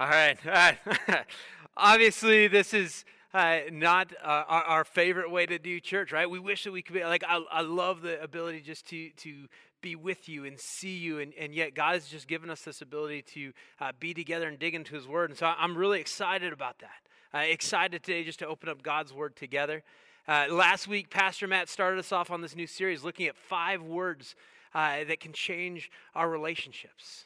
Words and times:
All 0.00 0.06
right. 0.06 0.38
All 0.46 0.52
right. 0.52 0.78
Obviously, 1.76 2.46
this 2.46 2.72
is 2.72 3.04
uh, 3.34 3.62
not 3.72 4.12
uh, 4.22 4.44
our, 4.46 4.62
our, 4.62 4.84
favorite 4.84 5.28
way 5.28 5.44
to 5.44 5.58
do 5.58 5.80
church, 5.80 6.12
right? 6.12 6.30
We 6.30 6.38
wish 6.38 6.62
that 6.62 6.70
we 6.70 6.82
could 6.82 6.94
be 6.94 7.02
like, 7.02 7.24
I, 7.28 7.42
I 7.50 7.62
love 7.62 8.02
the 8.02 8.22
ability 8.22 8.60
just 8.60 8.86
to, 8.90 9.10
to 9.10 9.48
be 9.82 9.96
with 9.96 10.28
you 10.28 10.44
and 10.44 10.56
see 10.56 10.96
you, 10.96 11.18
and, 11.18 11.32
and 11.36 11.52
yet 11.52 11.74
God 11.74 11.94
has 11.94 12.06
just 12.06 12.28
given 12.28 12.48
us 12.48 12.60
this 12.62 12.80
ability 12.80 13.22
to 13.34 13.52
uh, 13.80 13.90
be 13.98 14.14
together 14.14 14.46
and 14.46 14.56
dig 14.56 14.76
into 14.76 14.94
His 14.94 15.08
Word. 15.08 15.30
And 15.30 15.38
so 15.38 15.52
I'm 15.58 15.76
really 15.76 15.98
excited 15.98 16.52
about 16.52 16.78
that. 16.78 17.36
Uh, 17.36 17.42
excited 17.42 18.00
today 18.04 18.22
just 18.22 18.38
to 18.38 18.46
open 18.46 18.68
up 18.68 18.82
God's 18.84 19.12
Word 19.12 19.34
together. 19.34 19.82
Uh, 20.28 20.46
last 20.48 20.86
week, 20.86 21.10
Pastor 21.10 21.48
Matt 21.48 21.68
started 21.68 21.98
us 21.98 22.12
off 22.12 22.30
on 22.30 22.40
this 22.40 22.54
new 22.54 22.68
series 22.68 23.02
looking 23.02 23.26
at 23.26 23.36
five 23.36 23.82
words 23.82 24.36
uh, 24.76 25.02
that 25.08 25.18
can 25.18 25.32
change 25.32 25.90
our 26.14 26.30
relationships. 26.30 27.24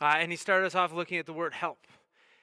and 0.00 0.32
he 0.32 0.36
started 0.36 0.66
us 0.66 0.74
off 0.74 0.92
looking 0.92 1.18
at 1.18 1.26
the 1.26 1.32
word 1.32 1.54
help. 1.54 1.78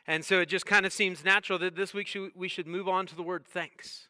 And 0.08 0.23
so 0.23 0.40
it 0.40 0.50
just 0.50 0.66
kind 0.66 0.86
of 0.86 0.94
seems 0.94 1.23
natural 1.23 1.58
that 1.59 1.76
this 1.76 1.94
week 1.94 2.16
we 2.36 2.48
should 2.48 2.68
move 2.68 2.88
on 2.88 3.08
to 3.08 3.16
the 3.16 3.23
word 3.23 3.46
thanks. 3.46 4.08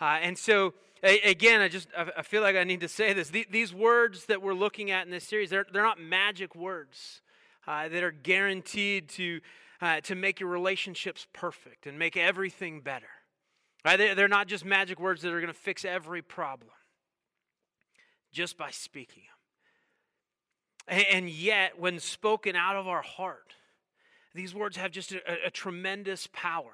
Uh, 0.00 0.18
and 0.22 0.38
so, 0.38 0.74
again, 1.02 1.60
I 1.60 1.68
just 1.68 1.88
I 1.96 2.22
feel 2.22 2.40
like 2.40 2.56
I 2.56 2.64
need 2.64 2.80
to 2.80 2.88
say 2.88 3.12
this. 3.12 3.30
These 3.30 3.74
words 3.74 4.26
that 4.26 4.40
we're 4.40 4.54
looking 4.54 4.90
at 4.90 5.04
in 5.04 5.10
this 5.10 5.24
series, 5.24 5.50
they're, 5.50 5.66
they're 5.70 5.82
not 5.82 6.00
magic 6.00 6.54
words 6.54 7.20
uh, 7.66 7.88
that 7.88 8.02
are 8.02 8.10
guaranteed 8.10 9.08
to, 9.10 9.40
uh, 9.82 10.00
to 10.02 10.14
make 10.14 10.40
your 10.40 10.48
relationships 10.48 11.26
perfect 11.32 11.86
and 11.86 11.98
make 11.98 12.16
everything 12.16 12.80
better. 12.80 13.08
Right? 13.84 14.16
They're 14.16 14.28
not 14.28 14.48
just 14.48 14.64
magic 14.64 14.98
words 14.98 15.22
that 15.22 15.32
are 15.32 15.40
going 15.40 15.52
to 15.52 15.58
fix 15.58 15.84
every 15.84 16.22
problem 16.22 16.70
just 18.32 18.56
by 18.56 18.70
speaking 18.70 19.22
them. 20.88 21.04
And 21.10 21.28
yet, 21.28 21.78
when 21.78 22.00
spoken 22.00 22.56
out 22.56 22.76
of 22.76 22.88
our 22.88 23.02
heart, 23.02 23.54
these 24.34 24.54
words 24.54 24.76
have 24.76 24.90
just 24.90 25.12
a, 25.12 25.46
a 25.46 25.50
tremendous 25.50 26.28
power 26.32 26.72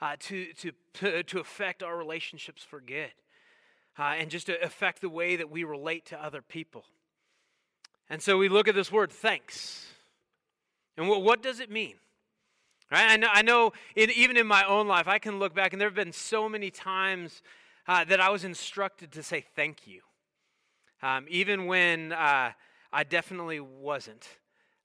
uh, 0.00 0.16
to, 0.20 0.52
to, 0.94 1.22
to 1.22 1.40
affect 1.40 1.82
our 1.82 1.96
relationships 1.96 2.62
for 2.62 2.80
good 2.80 3.12
uh, 3.98 4.14
and 4.18 4.30
just 4.30 4.46
to 4.46 4.62
affect 4.62 5.00
the 5.00 5.08
way 5.08 5.36
that 5.36 5.50
we 5.50 5.64
relate 5.64 6.06
to 6.06 6.24
other 6.24 6.42
people. 6.42 6.84
And 8.08 8.22
so 8.22 8.38
we 8.38 8.48
look 8.48 8.68
at 8.68 8.74
this 8.74 8.92
word 8.92 9.10
thanks. 9.10 9.86
And 10.96 11.08
what, 11.08 11.22
what 11.22 11.42
does 11.42 11.60
it 11.60 11.70
mean? 11.70 11.94
Right? 12.90 13.10
I 13.10 13.16
know, 13.16 13.28
I 13.30 13.42
know 13.42 13.72
in, 13.96 14.10
even 14.10 14.36
in 14.36 14.46
my 14.46 14.64
own 14.64 14.86
life, 14.88 15.08
I 15.08 15.18
can 15.18 15.38
look 15.38 15.54
back, 15.54 15.72
and 15.72 15.80
there 15.80 15.88
have 15.88 15.94
been 15.94 16.12
so 16.12 16.48
many 16.48 16.70
times 16.70 17.42
uh, 17.86 18.04
that 18.04 18.20
I 18.20 18.30
was 18.30 18.44
instructed 18.44 19.12
to 19.12 19.22
say 19.22 19.44
thank 19.54 19.86
you, 19.86 20.00
um, 21.02 21.26
even 21.28 21.66
when 21.66 22.12
uh, 22.12 22.52
I 22.92 23.04
definitely 23.04 23.60
wasn't 23.60 24.26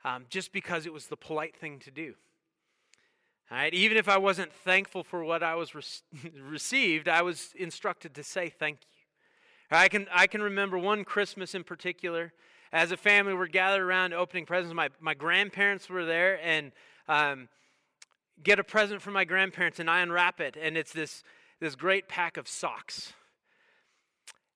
um, 0.05 0.25
just 0.29 0.51
because 0.51 0.85
it 0.85 0.93
was 0.93 1.07
the 1.07 1.17
polite 1.17 1.55
thing 1.55 1.79
to 1.79 1.91
do. 1.91 2.15
Right? 3.51 3.73
Even 3.73 3.97
if 3.97 4.09
I 4.09 4.17
wasn't 4.17 4.51
thankful 4.51 5.03
for 5.03 5.23
what 5.23 5.43
I 5.43 5.55
was 5.55 5.75
re- 5.75 6.31
received, 6.41 7.07
I 7.07 7.21
was 7.21 7.53
instructed 7.55 8.15
to 8.15 8.23
say 8.23 8.49
thank 8.49 8.79
you. 8.81 9.03
I 9.71 9.87
can, 9.89 10.07
I 10.11 10.27
can 10.27 10.41
remember 10.41 10.77
one 10.77 11.03
Christmas 11.03 11.55
in 11.55 11.63
particular. 11.63 12.33
As 12.71 12.91
a 12.91 12.97
family, 12.97 13.33
we're 13.33 13.47
gathered 13.47 13.83
around 13.83 14.13
opening 14.13 14.45
presents. 14.45 14.73
My, 14.73 14.89
my 14.99 15.13
grandparents 15.13 15.89
were 15.89 16.05
there, 16.05 16.39
and 16.43 16.71
um, 17.07 17.47
get 18.41 18.59
a 18.59 18.63
present 18.63 19.01
from 19.01 19.13
my 19.13 19.25
grandparents, 19.25 19.79
and 19.79 19.89
I 19.89 20.01
unwrap 20.01 20.39
it, 20.39 20.57
and 20.59 20.77
it's 20.77 20.91
this, 20.91 21.23
this 21.59 21.75
great 21.75 22.07
pack 22.07 22.37
of 22.37 22.47
socks. 22.47 23.13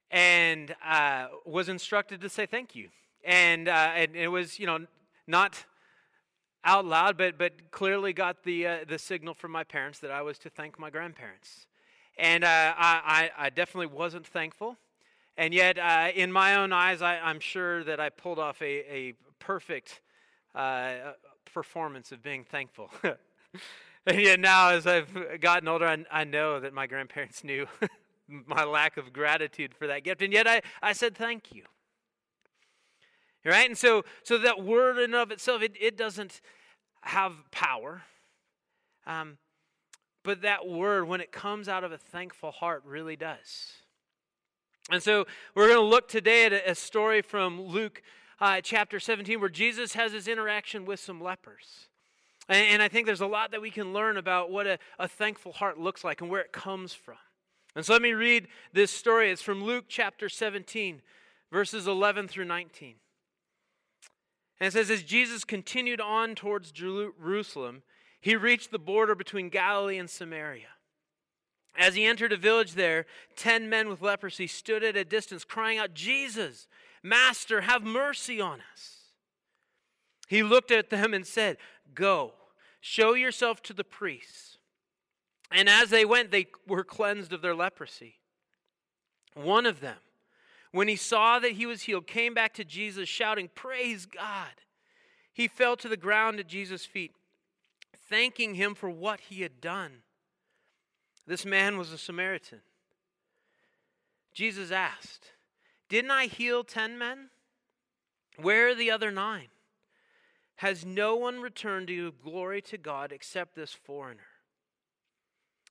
And 0.09 0.73
uh, 0.85 1.27
was 1.45 1.67
instructed 1.69 2.21
to 2.21 2.29
say 2.29 2.45
thank 2.45 2.75
you. 2.75 2.89
And, 3.23 3.67
uh, 3.67 3.91
and 3.95 4.15
it 4.15 4.29
was, 4.29 4.57
you 4.57 4.65
know, 4.65 4.79
not 5.27 5.65
out 6.63 6.85
loud, 6.85 7.17
but, 7.17 7.37
but 7.37 7.71
clearly 7.71 8.13
got 8.13 8.43
the, 8.43 8.67
uh, 8.67 8.77
the 8.87 8.97
signal 8.97 9.33
from 9.33 9.51
my 9.51 9.63
parents 9.63 9.99
that 9.99 10.11
I 10.11 10.21
was 10.21 10.37
to 10.39 10.49
thank 10.49 10.79
my 10.79 10.89
grandparents. 10.89 11.67
And 12.17 12.43
uh, 12.43 12.73
I, 12.77 13.29
I, 13.37 13.49
definitely 13.51 13.95
wasn't 13.95 14.25
thankful. 14.25 14.75
And 15.37 15.53
yet, 15.53 15.77
uh, 15.77 16.09
in 16.15 16.31
my 16.31 16.55
own 16.55 16.73
eyes, 16.73 17.01
I, 17.01 17.29
am 17.29 17.39
sure 17.39 17.83
that 17.83 17.99
I 17.99 18.09
pulled 18.09 18.39
off 18.39 18.59
a, 18.61 18.65
a 18.65 19.13
perfect 19.37 20.01
uh, 20.55 21.13
performance 21.53 22.11
of 22.11 22.23
being 22.23 22.43
thankful. 22.43 22.89
and 24.07 24.19
yet, 24.19 24.39
now 24.39 24.71
as 24.71 24.87
I've 24.87 25.39
gotten 25.39 25.67
older, 25.67 25.85
I, 25.85 26.03
I 26.11 26.23
know 26.23 26.59
that 26.59 26.73
my 26.73 26.87
grandparents 26.87 27.43
knew 27.43 27.67
my 28.27 28.63
lack 28.63 28.97
of 28.97 29.13
gratitude 29.13 29.75
for 29.75 29.85
that 29.85 30.03
gift. 30.03 30.23
And 30.23 30.33
yet, 30.33 30.47
I, 30.47 30.61
I 30.81 30.93
said 30.93 31.15
thank 31.15 31.53
you. 31.53 31.63
Right? 33.47 33.69
And 33.69 33.77
so, 33.77 34.03
so 34.23 34.37
that 34.39 34.61
word 34.61 34.97
in 34.97 35.15
of 35.15 35.31
itself, 35.31 35.61
it, 35.61 35.77
it 35.79 35.97
doesn't 35.97 36.41
have 37.01 37.49
power. 37.49 38.03
Um, 39.05 39.37
but 40.23 40.41
that 40.41 40.67
word, 40.67 41.07
when 41.07 41.21
it 41.21 41.31
comes 41.31 41.69
out 41.69 41.85
of 41.85 41.93
a 41.93 41.97
thankful 41.97 42.51
heart, 42.51 42.83
really 42.85 43.15
does. 43.15 43.71
And 44.91 45.01
so 45.01 45.25
we're 45.55 45.67
going 45.67 45.79
to 45.79 45.85
look 45.85 46.09
today 46.09 46.45
at 46.45 46.51
a, 46.51 46.71
a 46.71 46.75
story 46.75 47.21
from 47.21 47.61
Luke 47.61 48.01
uh, 48.41 48.59
chapter 48.61 48.99
17 48.99 49.39
where 49.39 49.49
Jesus 49.49 49.93
has 49.93 50.11
his 50.11 50.27
interaction 50.27 50.83
with 50.83 50.99
some 50.99 51.21
lepers. 51.21 51.87
And, 52.49 52.67
and, 52.67 52.81
I 52.81 52.89
think 52.89 53.05
there's 53.05 53.21
a 53.21 53.27
lot 53.27 53.51
that 53.51 53.61
we 53.61 53.71
can 53.71 53.93
learn 53.93 54.17
about 54.17 54.51
what 54.51 54.67
a, 54.67 54.77
a 54.99 55.07
thankful 55.07 55.53
heart 55.53 55.79
looks 55.79 56.03
like 56.03 56.19
and 56.19 56.29
where 56.29 56.41
it 56.41 56.51
comes 56.51 56.93
from. 56.93 57.15
And 57.75 57.85
so 57.85 57.93
let 57.93 58.01
me 58.01 58.11
read 58.11 58.47
this 58.73 58.91
story. 58.91 59.31
It's 59.31 59.41
from 59.41 59.63
Luke 59.63 59.85
chapter 59.87 60.27
17, 60.29 61.01
verses 61.51 61.87
11 61.87 62.27
through 62.27 62.45
19. 62.45 62.95
And 64.59 64.67
it 64.67 64.71
says, 64.73 64.89
as 64.89 65.03
Jesus 65.03 65.43
continued 65.43 66.01
on 66.01 66.35
towards 66.35 66.71
Jerusalem, 66.71 67.83
he 68.19 68.35
reached 68.35 68.71
the 68.71 68.79
border 68.79 69.15
between 69.15 69.49
Galilee 69.49 69.97
and 69.97 70.09
Samaria. 70.09 70.69
As 71.77 71.93
he 71.93 72.05
entered 72.05 72.33
a 72.33 72.37
village 72.37 72.73
there, 72.73 73.05
ten 73.35 73.69
men 73.69 73.87
with 73.87 74.01
leprosy 74.01 74.47
stood 74.47 74.83
at 74.83 74.97
a 74.97 75.05
distance, 75.05 75.43
crying 75.43 75.77
out, 75.77 75.93
Jesus, 75.93 76.67
Master, 77.03 77.61
have 77.61 77.83
mercy 77.83 78.41
on 78.41 78.61
us. 78.73 78.97
He 80.27 80.41
looked 80.41 80.71
at 80.71 80.89
them 80.89 81.13
and 81.13 81.25
said, 81.25 81.57
Go, 81.93 82.33
show 82.81 83.13
yourself 83.13 83.61
to 83.63 83.73
the 83.73 83.83
priests. 83.83 84.57
And 85.51 85.69
as 85.69 85.89
they 85.89 86.03
went, 86.03 86.31
they 86.31 86.47
were 86.67 86.83
cleansed 86.83 87.31
of 87.31 87.41
their 87.41 87.55
leprosy. 87.55 88.15
One 89.35 89.65
of 89.65 89.79
them, 89.79 89.97
when 90.77 90.87
he 90.87 90.95
saw 90.95 91.39
that 91.39 91.53
he 91.53 91.65
was 91.65 91.81
healed, 91.81 92.05
came 92.05 92.35
back 92.35 92.53
to 92.53 92.63
Jesus 92.63 93.09
shouting, 93.09 93.49
Praise 93.55 94.05
God. 94.05 94.51
He 95.33 95.47
fell 95.47 95.75
to 95.75 95.89
the 95.89 95.97
ground 95.97 96.39
at 96.39 96.45
Jesus' 96.45 96.85
feet, 96.85 97.13
thanking 98.07 98.53
him 98.53 98.75
for 98.75 98.87
what 98.87 99.21
he 99.21 99.41
had 99.41 99.59
done. 99.59 100.03
This 101.25 101.47
man 101.47 101.79
was 101.79 101.91
a 101.91 101.97
Samaritan. 101.97 102.59
Jesus 104.35 104.69
asked, 104.69 105.31
Didn't 105.89 106.11
I 106.11 106.27
heal 106.27 106.63
ten 106.63 106.95
men? 106.99 107.31
Where 108.39 108.67
are 108.67 108.75
the 108.75 108.91
other 108.91 109.09
nine? 109.09 109.47
Has 110.57 110.85
no 110.85 111.15
one 111.15 111.41
returned 111.41 111.87
to 111.87 111.95
give 111.95 112.21
glory 112.21 112.61
to 112.61 112.77
God 112.77 113.11
except 113.11 113.55
this 113.55 113.73
foreigner? 113.73 114.29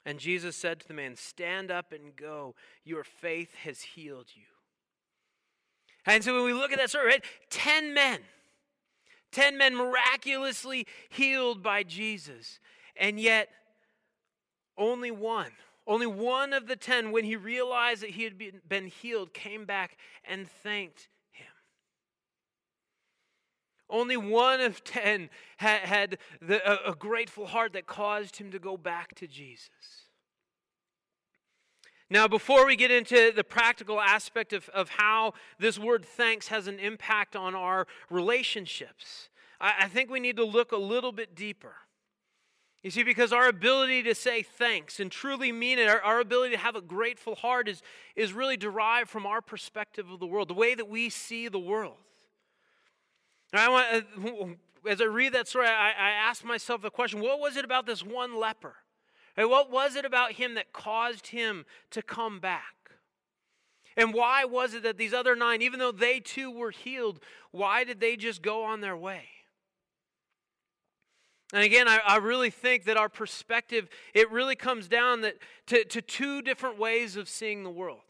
And 0.05 0.19
Jesus 0.19 0.57
said 0.57 0.81
to 0.81 0.89
the 0.89 0.95
man, 0.95 1.15
Stand 1.15 1.71
up 1.71 1.93
and 1.93 2.17
go. 2.17 2.57
Your 2.83 3.05
faith 3.05 3.55
has 3.63 3.83
healed 3.83 4.31
you. 4.35 4.56
And 6.07 6.23
so 6.23 6.35
when 6.35 6.45
we 6.45 6.53
look 6.53 6.73
at 6.73 6.79
that 6.79 6.91
story, 6.91 7.07
right, 7.07 7.25
10 7.51 7.93
men, 7.93 8.21
10 9.33 9.59
men 9.59 9.75
miraculously 9.75 10.87
healed 11.09 11.63
by 11.63 11.83
Jesus. 11.83 12.61
And 12.97 13.19
yet, 13.19 13.49
only 14.79 15.11
one, 15.11 15.51
only 15.87 16.07
one 16.07 16.53
of 16.53 16.69
the 16.69 16.77
10, 16.77 17.11
when 17.11 17.25
he 17.25 17.37
realized 17.37 18.03
that 18.03 18.11
he 18.11 18.25
had 18.25 18.35
been 18.69 18.87
healed, 18.87 19.35
came 19.35 19.65
back 19.65 19.97
and 20.25 20.49
thanked 20.49 21.09
him. 21.31 21.47
Only 23.91 24.17
one 24.17 24.61
of 24.61 24.85
10 24.85 25.29
had, 25.59 25.81
had 25.81 26.19
the, 26.41 26.89
a, 26.89 26.93
a 26.93 26.95
grateful 26.95 27.47
heart 27.47 27.73
that 27.73 27.87
caused 27.87 28.37
him 28.37 28.53
to 28.53 28.59
go 28.59 28.77
back 28.77 29.15
to 29.17 29.27
Jesus. 29.27 30.06
Now, 32.09 32.29
before 32.29 32.65
we 32.65 32.77
get 32.77 32.93
into 32.93 33.33
the 33.35 33.43
practical 33.43 34.01
aspect 34.01 34.53
of, 34.53 34.69
of 34.69 34.91
how 34.91 35.35
this 35.59 35.79
word 35.79 36.05
thanks 36.05 36.49
has 36.49 36.69
an 36.69 36.79
impact 36.79 37.35
on 37.35 37.55
our 37.55 37.87
relationships, 38.11 39.29
I, 39.61 39.75
I 39.81 39.89
think 39.89 40.11
we 40.11 40.21
need 40.21 40.37
to 40.37 40.45
look 40.45 40.71
a 40.71 40.77
little 40.77 41.11
bit 41.11 41.35
deeper. 41.35 41.75
You 42.85 42.93
see, 42.93 43.03
because 43.03 43.33
our 43.33 43.49
ability 43.49 44.05
to 44.05 44.15
say 44.15 44.43
thanks 44.43 45.01
and 45.01 45.11
truly 45.11 45.51
mean 45.51 45.81
it, 45.81 45.89
our, 45.89 46.01
our, 46.03 46.21
ability 46.21 46.55
to 46.55 46.61
have 46.61 46.77
a 46.77 46.81
grateful 46.81 47.35
heart 47.35 47.69
is, 47.69 47.83
is 48.15 48.33
really 48.33 48.57
derived 48.57 49.11
from 49.11 49.27
our 49.27 49.41
perspective 49.41 50.09
of 50.09 50.21
the 50.21 50.27
world, 50.27 50.47
the 50.47 50.55
way 50.55 50.77
that 50.77 50.89
we 50.89 51.11
see 51.11 51.49
the 51.49 51.59
world. 51.59 51.97
And 53.53 53.61
I 53.61 53.69
want, 53.69 53.87
uh, 54.17 54.89
as 54.89 55.01
I 55.01 55.07
read 55.07 55.33
that 55.33 55.49
story, 55.49 55.67
I, 55.67 55.91
I 55.91 56.11
ask 56.11 56.45
myself 56.45 56.83
the 56.83 56.91
question 56.91 57.21
what 57.21 57.41
was 57.41 57.57
it 57.57 57.65
about 57.65 57.87
this 57.87 58.05
one 58.05 58.39
leper? 58.39 58.77
And 59.37 59.51
what 59.51 59.71
was 59.71 59.97
it 59.97 60.05
about 60.05 60.33
him 60.33 60.55
that 60.55 60.73
caused 60.73 61.29
him 61.29 61.67
to 61.91 62.03
come 62.03 62.41
back? 62.41 62.75
And 63.97 64.13
why 64.13 64.45
was 64.45 64.75
it 64.75 64.83
that 64.83 64.99
these 64.99 65.15
other 65.15 65.35
nine, 65.35 65.63
even 65.63 65.79
though 65.79 65.93
they 65.93 66.21
too 66.21 66.51
were 66.51 66.71
healed, 66.71 67.21
why 67.51 67.85
did 67.85 68.01
they 68.01 68.17
just 68.17 68.43
go 68.43 68.65
on 68.65 68.81
their 68.81 68.97
way? 68.97 69.25
And 71.53 71.63
again, 71.63 71.87
I, 71.87 72.01
I, 72.05 72.17
really 72.17 72.51
think 72.51 72.85
that 72.85 72.97
our 72.97 73.09
perspective, 73.09 73.89
it 74.15 74.31
really 74.33 74.57
comes 74.57 74.89
down 74.89 75.21
that, 75.21 75.37
to, 75.69 75.85
to 75.85 76.03
two 76.03 76.43
different 76.43 76.77
ways 76.77 77.17
of 77.17 77.29
seeing 77.29 77.63
the 77.63 77.71
world. 77.71 78.01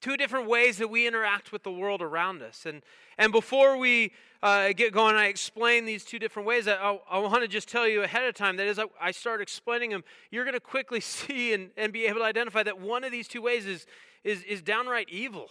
Two 0.00 0.16
different 0.16 0.48
ways 0.48 0.78
that 0.78 0.88
we 0.88 1.06
interact 1.06 1.52
with 1.52 1.62
the 1.62 1.70
world 1.70 2.00
around 2.00 2.42
us. 2.42 2.64
And, 2.64 2.82
and 3.18 3.32
before 3.32 3.76
we 3.76 4.12
uh, 4.42 4.72
get 4.72 4.92
going, 4.92 5.14
I 5.14 5.26
explain 5.26 5.84
these 5.84 6.04
two 6.04 6.18
different 6.18 6.46
ways. 6.48 6.66
I, 6.66 6.98
I, 7.10 7.18
want 7.18 7.42
to 7.42 7.48
just 7.48 7.68
tell 7.68 7.86
you 7.86 8.02
ahead 8.02 8.24
of 8.24 8.34
time 8.34 8.56
that 8.56 8.66
as 8.66 8.78
I, 8.78 8.84
I 9.00 9.10
start 9.10 9.42
explaining 9.42 9.90
them, 9.90 10.02
you're 10.30 10.44
going 10.44 10.54
to 10.54 10.60
quickly 10.60 11.00
see 11.00 11.52
and, 11.52 11.70
and 11.76 11.92
be 11.92 12.06
able 12.06 12.20
to 12.20 12.24
identify 12.24 12.62
that 12.62 12.80
one 12.80 13.04
of 13.04 13.12
these 13.12 13.28
two 13.28 13.42
ways 13.42 13.66
is, 13.66 13.86
is, 14.24 14.42
is 14.44 14.62
downright 14.62 15.08
evil. 15.10 15.48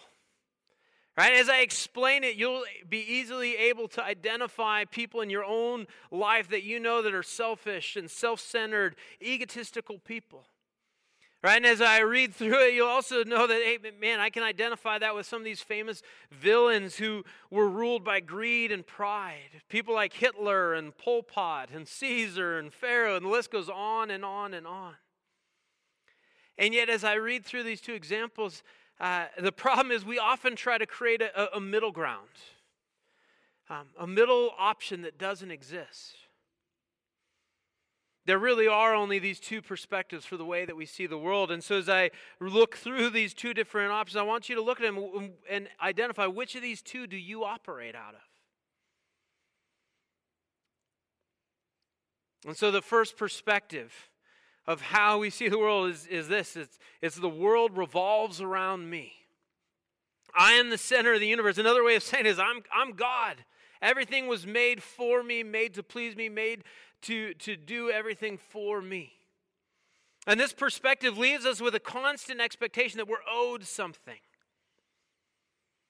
Right? 1.15 1.33
As 1.33 1.49
I 1.49 1.59
explain 1.59 2.23
it, 2.23 2.35
you'll 2.35 2.63
be 2.87 2.99
easily 2.99 3.55
able 3.57 3.89
to 3.89 4.03
identify 4.03 4.85
people 4.85 5.19
in 5.19 5.29
your 5.29 5.43
own 5.43 5.85
life 6.11 6.49
that 6.49 6.63
you 6.63 6.79
know 6.79 7.01
that 7.01 7.13
are 7.13 7.23
selfish 7.23 7.97
and 7.97 8.09
self 8.09 8.39
centered, 8.39 8.95
egotistical 9.21 9.99
people. 9.99 10.45
Right? 11.41 11.55
And 11.55 11.65
as 11.65 11.79
I 11.79 11.99
read 11.99 12.33
through 12.35 12.67
it, 12.67 12.73
you'll 12.73 12.89
also 12.89 13.23
know 13.23 13.47
that, 13.47 13.61
hey, 13.61 13.77
man, 14.01 14.19
I 14.19 14.29
can 14.29 14.43
identify 14.43 14.99
that 14.99 15.15
with 15.15 15.25
some 15.25 15.39
of 15.39 15.45
these 15.45 15.61
famous 15.61 16.01
villains 16.29 16.97
who 16.97 17.23
were 17.49 17.69
ruled 17.69 18.03
by 18.03 18.19
greed 18.19 18.73
and 18.73 18.85
pride. 18.85 19.61
People 19.69 19.93
like 19.93 20.11
Hitler 20.11 20.73
and 20.73 20.97
Pol 20.97 21.23
Pot 21.23 21.69
and 21.73 21.87
Caesar 21.87 22.59
and 22.59 22.73
Pharaoh, 22.73 23.15
and 23.15 23.25
the 23.25 23.29
list 23.29 23.51
goes 23.51 23.69
on 23.69 24.11
and 24.11 24.25
on 24.25 24.53
and 24.53 24.67
on. 24.67 24.95
And 26.57 26.73
yet, 26.73 26.89
as 26.89 27.05
I 27.05 27.13
read 27.13 27.45
through 27.45 27.63
these 27.63 27.79
two 27.79 27.93
examples, 27.93 28.61
uh, 28.99 29.27
the 29.39 29.53
problem 29.53 29.91
is 29.91 30.03
we 30.03 30.19
often 30.19 30.57
try 30.57 30.77
to 30.77 30.85
create 30.85 31.21
a, 31.21 31.55
a 31.55 31.61
middle 31.61 31.93
ground, 31.93 32.27
um, 33.69 33.87
a 33.97 34.05
middle 34.05 34.51
option 34.59 35.03
that 35.03 35.17
doesn't 35.17 35.51
exist. 35.51 36.17
There 38.29 38.37
really 38.37 38.67
are 38.67 38.93
only 38.93 39.17
these 39.17 39.39
two 39.39 39.59
perspectives 39.59 40.23
for 40.23 40.37
the 40.37 40.45
way 40.45 40.63
that 40.63 40.75
we 40.75 40.85
see 40.85 41.07
the 41.07 41.17
world. 41.17 41.49
And 41.49 41.63
so, 41.63 41.79
as 41.79 41.89
I 41.89 42.11
look 42.39 42.77
through 42.77 43.09
these 43.09 43.33
two 43.33 43.55
different 43.55 43.91
options, 43.91 44.17
I 44.17 44.21
want 44.21 44.49
you 44.49 44.53
to 44.53 44.61
look 44.61 44.79
at 44.79 44.83
them 44.83 45.31
and 45.49 45.67
identify 45.81 46.27
which 46.27 46.53
of 46.53 46.61
these 46.61 46.83
two 46.83 47.07
do 47.07 47.17
you 47.17 47.43
operate 47.43 47.95
out 47.95 48.13
of. 48.13 48.21
And 52.45 52.55
so, 52.55 52.69
the 52.69 52.83
first 52.83 53.17
perspective 53.17 54.11
of 54.67 54.79
how 54.79 55.17
we 55.17 55.31
see 55.31 55.49
the 55.49 55.57
world 55.57 55.89
is, 55.89 56.05
is 56.05 56.27
this 56.27 56.55
it's, 56.55 56.77
it's 57.01 57.15
the 57.15 57.27
world 57.27 57.75
revolves 57.75 58.41
around 58.41 58.91
me. 58.91 59.11
I 60.35 60.51
am 60.51 60.69
the 60.69 60.77
center 60.77 61.15
of 61.15 61.19
the 61.19 61.25
universe. 61.25 61.57
Another 61.57 61.83
way 61.83 61.95
of 61.95 62.03
saying 62.03 62.27
it 62.27 62.29
is 62.29 62.37
I'm, 62.37 62.61
I'm 62.71 62.91
God. 62.91 63.37
Everything 63.81 64.27
was 64.27 64.45
made 64.45 64.83
for 64.83 65.23
me, 65.23 65.41
made 65.41 65.73
to 65.75 65.83
please 65.83 66.15
me, 66.15 66.27
made 66.27 66.63
to, 67.03 67.33
to 67.35 67.55
do 67.55 67.89
everything 67.89 68.37
for 68.37 68.81
me. 68.81 69.13
And 70.27 70.39
this 70.39 70.53
perspective 70.53 71.17
leaves 71.17 71.45
us 71.45 71.61
with 71.61 71.75
a 71.75 71.79
constant 71.79 72.41
expectation 72.41 72.97
that 72.97 73.07
we're 73.07 73.17
owed 73.29 73.63
something. 73.63 74.19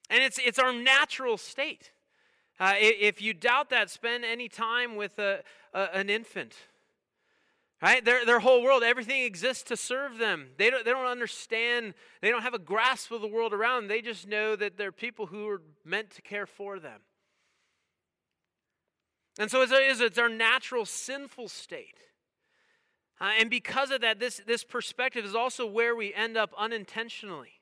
And 0.09 0.23
it's, 0.23 0.39
it's 0.39 0.59
our 0.59 0.73
natural 0.73 1.37
state. 1.37 1.91
Uh, 2.59 2.73
if 2.77 3.21
you 3.21 3.33
doubt 3.33 3.69
that, 3.69 3.89
spend 3.89 4.25
any 4.25 4.49
time 4.49 4.95
with 4.95 5.17
a, 5.19 5.43
a, 5.73 5.95
an 5.95 6.09
infant 6.09 6.55
Right? 7.81 8.03
Their, 8.03 8.25
their 8.25 8.39
whole 8.39 8.61
world, 8.61 8.83
everything 8.83 9.23
exists 9.23 9.63
to 9.65 9.77
serve 9.77 10.17
them. 10.17 10.49
They 10.57 10.69
don't, 10.69 10.83
they 10.83 10.91
don't 10.91 11.05
understand, 11.05 11.93
they 12.21 12.29
don't 12.29 12.41
have 12.41 12.53
a 12.53 12.59
grasp 12.59 13.11
of 13.11 13.21
the 13.21 13.27
world 13.27 13.53
around 13.53 13.83
them. 13.83 13.87
They 13.87 14.01
just 14.01 14.27
know 14.27 14.57
that 14.57 14.77
they're 14.77 14.91
people 14.91 15.27
who 15.27 15.47
are 15.47 15.61
meant 15.85 16.09
to 16.11 16.21
care 16.21 16.45
for 16.45 16.77
them. 16.77 16.99
And 19.39 19.49
so 19.49 19.61
it's, 19.61 19.71
it's 20.01 20.17
our 20.17 20.29
natural 20.29 20.85
sinful 20.85 21.47
state. 21.47 21.95
Uh, 23.21 23.31
and 23.39 23.49
because 23.49 23.89
of 23.89 24.01
that, 24.01 24.19
this, 24.19 24.41
this 24.45 24.65
perspective 24.65 25.25
is 25.25 25.33
also 25.33 25.65
where 25.65 25.95
we 25.95 26.13
end 26.13 26.37
up 26.37 26.53
unintentionally. 26.57 27.53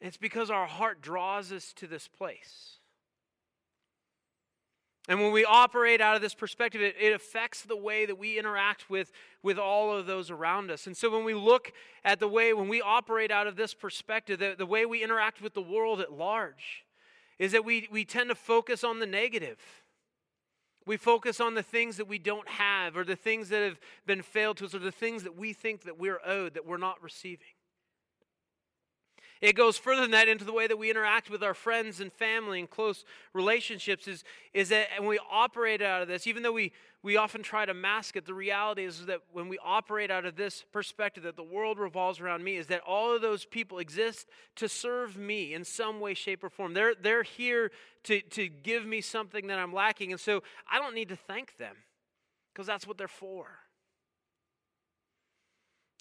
It's 0.00 0.18
because 0.18 0.50
our 0.50 0.66
heart 0.66 1.00
draws 1.00 1.50
us 1.50 1.72
to 1.74 1.86
this 1.86 2.08
place. 2.08 2.76
And 5.08 5.20
when 5.20 5.32
we 5.32 5.44
operate 5.44 6.00
out 6.00 6.14
of 6.14 6.22
this 6.22 6.34
perspective, 6.34 6.80
it, 6.80 6.94
it, 7.00 7.12
affects 7.12 7.62
the 7.62 7.76
way 7.76 8.06
that 8.06 8.18
we 8.18 8.38
interact 8.38 8.88
with, 8.88 9.12
with 9.42 9.58
all 9.58 9.96
of 9.96 10.06
those 10.06 10.30
around 10.30 10.70
us. 10.70 10.86
And 10.86 10.96
so 10.96 11.10
when 11.10 11.24
we 11.24 11.34
look 11.34 11.72
at 12.04 12.20
the 12.20 12.28
way, 12.28 12.52
when 12.52 12.68
we 12.68 12.80
operate 12.80 13.30
out 13.30 13.46
of 13.46 13.56
this 13.56 13.74
perspective, 13.74 14.38
the, 14.38 14.54
the 14.56 14.66
way 14.66 14.86
we 14.86 15.02
interact 15.02 15.42
with 15.42 15.54
the 15.54 15.62
world 15.62 16.00
at 16.00 16.12
large 16.12 16.84
is 17.38 17.52
that 17.52 17.64
we, 17.64 17.88
we 17.90 18.04
tend 18.04 18.28
to 18.28 18.34
focus 18.34 18.84
on 18.84 19.00
the 19.00 19.06
negative. 19.06 19.58
We 20.86 20.96
focus 20.96 21.40
on 21.40 21.54
the 21.54 21.62
things 21.62 21.96
that 21.98 22.08
we 22.08 22.18
don't 22.18 22.48
have, 22.48 22.96
or 22.96 23.04
the 23.04 23.16
things 23.16 23.48
that 23.50 23.62
have 23.62 23.78
been 24.06 24.22
failed 24.22 24.56
to 24.58 24.64
us, 24.64 24.74
or 24.74 24.78
the 24.78 24.90
things 24.90 25.22
that 25.24 25.36
we 25.36 25.52
think 25.52 25.82
that 25.82 25.98
we're 25.98 26.20
owed 26.24 26.54
that 26.54 26.66
we're 26.66 26.78
not 26.78 27.02
receiving. 27.02 27.46
It 29.40 29.54
goes 29.54 29.78
further 29.78 30.02
than 30.02 30.10
that 30.10 30.28
into 30.28 30.44
the 30.44 30.52
way 30.52 30.66
that 30.66 30.76
we 30.76 30.90
interact 30.90 31.30
with 31.30 31.42
our 31.42 31.54
friends 31.54 32.00
and 32.00 32.12
family 32.12 32.60
and 32.60 32.68
close 32.68 33.04
relationships 33.32 34.06
is, 34.06 34.22
is 34.52 34.68
that 34.68 34.88
when 34.98 35.08
we 35.08 35.18
operate 35.30 35.80
out 35.80 36.02
of 36.02 36.08
this, 36.08 36.26
even 36.26 36.42
though 36.42 36.52
we, 36.52 36.72
we 37.02 37.16
often 37.16 37.42
try 37.42 37.64
to 37.64 37.72
mask 37.72 38.16
it, 38.16 38.26
the 38.26 38.34
reality 38.34 38.84
is 38.84 39.06
that 39.06 39.20
when 39.32 39.48
we 39.48 39.58
operate 39.64 40.10
out 40.10 40.26
of 40.26 40.36
this 40.36 40.62
perspective 40.72 41.22
that 41.22 41.36
the 41.36 41.42
world 41.42 41.78
revolves 41.78 42.20
around 42.20 42.44
me, 42.44 42.56
is 42.56 42.66
that 42.66 42.82
all 42.86 43.14
of 43.14 43.22
those 43.22 43.46
people 43.46 43.78
exist 43.78 44.28
to 44.56 44.68
serve 44.68 45.16
me 45.16 45.54
in 45.54 45.64
some 45.64 46.00
way, 46.00 46.12
shape, 46.12 46.44
or 46.44 46.50
form. 46.50 46.74
They're, 46.74 46.94
they're 46.94 47.22
here 47.22 47.70
to, 48.04 48.20
to 48.20 48.46
give 48.48 48.84
me 48.84 49.00
something 49.00 49.46
that 49.46 49.58
I'm 49.58 49.72
lacking. 49.72 50.12
And 50.12 50.20
so 50.20 50.42
I 50.70 50.78
don't 50.78 50.94
need 50.94 51.08
to 51.08 51.16
thank 51.16 51.56
them 51.56 51.76
because 52.52 52.66
that's 52.66 52.86
what 52.86 52.98
they're 52.98 53.08
for. 53.08 53.46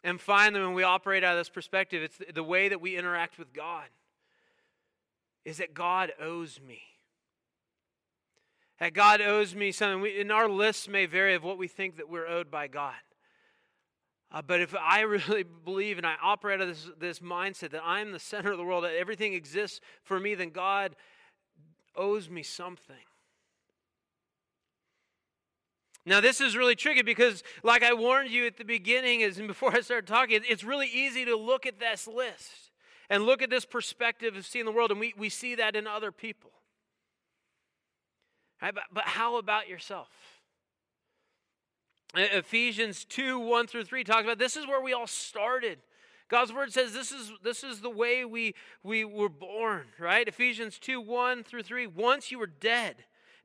And 0.04 0.20
finally, 0.20 0.64
when 0.64 0.74
we 0.74 0.84
operate 0.84 1.24
out 1.24 1.34
of 1.34 1.40
this 1.40 1.50
perspective, 1.50 2.04
it's 2.04 2.34
the 2.34 2.44
way 2.44 2.70
that 2.70 2.80
we 2.80 2.98
interact 2.98 3.38
with 3.38 3.54
God 3.54 3.86
is 5.46 5.58
that 5.58 5.74
God 5.74 6.12
owes 6.22 6.60
me. 6.66 6.82
That 8.80 8.94
God 8.94 9.20
owes 9.20 9.56
me 9.56 9.72
something. 9.72 10.02
We, 10.02 10.22
and 10.22 10.32
our 10.32 10.48
lists 10.48 10.88
may 10.88 11.06
vary 11.06 11.34
of 11.34 11.44
what 11.44 11.58
we 11.58 11.68
think 11.68 11.98
that 11.98 12.10
we're 12.10 12.28
owed 12.28 12.50
by 12.50 12.68
God. 12.68 12.94
Uh, 14.32 14.42
but 14.42 14.62
if 14.62 14.76
I 14.76 15.02
really 15.02 15.44
believe 15.44 15.98
and 15.98 16.08
I 16.08 16.16
operate 16.22 16.62
out 16.62 16.70
of 16.70 16.76
this, 16.76 16.90
this 16.98 17.20
mindset 17.20 17.72
that 17.72 17.82
I'm 17.84 18.12
the 18.12 18.20
center 18.20 18.52
of 18.52 18.58
the 18.58 18.64
world, 18.64 18.84
that 18.86 18.96
everything 18.96 19.34
exists 19.34 19.82
for 20.04 20.20
me, 20.20 20.36
then 20.36 20.50
God 20.50 20.96
owes 21.96 22.30
me 22.30 22.44
something. 22.44 22.96
Now, 26.10 26.22
this 26.22 26.42
is 26.42 26.58
really 26.58 26.76
tricky 26.76 27.04
because, 27.04 27.44
like 27.62 27.84
I 27.84 27.94
warned 27.94 28.32
you 28.32 28.48
at 28.48 28.58
the 28.58 28.66
beginning, 28.66 29.22
as 29.22 29.38
before 29.38 29.76
I 29.76 29.82
started 29.82 30.08
talking, 30.08 30.42
it's 30.50 30.64
really 30.64 30.88
easy 30.88 31.24
to 31.26 31.36
look 31.36 31.68
at 31.68 31.80
this 31.80 32.08
list 32.08 32.72
and 33.12 33.28
look 33.28 33.44
at 33.44 33.52
this 33.52 33.64
perspective 33.64 34.36
of 34.36 34.44
seeing 34.44 34.66
the 34.66 34.72
world, 34.72 34.90
and 34.90 35.00
we, 35.00 35.14
we 35.16 35.30
see 35.30 35.54
that 35.54 35.76
in 35.76 35.86
other 35.86 36.12
people. 36.12 36.50
Right, 38.60 38.74
but, 38.74 38.86
but 38.92 39.04
how 39.04 39.38
about 39.38 39.70
yourself? 39.70 40.08
Ephesians 42.16 43.06
2 43.06 43.38
1 43.40 43.68
through 43.68 43.86
3 43.86 44.04
talks 44.04 44.24
about 44.24 44.40
this 44.40 44.58
is 44.58 44.66
where 44.66 44.82
we 44.82 44.94
all 44.94 45.06
started. 45.06 45.78
God's 46.28 46.52
word 46.52 46.74
says 46.74 46.92
this 46.92 47.12
is, 47.12 47.32
this 47.44 47.64
is 47.64 47.82
the 47.82 47.90
way 47.90 48.26
we, 48.26 48.56
we 48.82 49.06
were 49.06 49.30
born, 49.30 49.90
right? 50.00 50.28
Ephesians 50.28 50.80
2 50.80 51.00
1 51.00 51.44
through 51.44 51.62
3. 51.62 51.86
Once 51.86 52.32
you 52.32 52.40
were 52.40 52.48
dead 52.48 52.96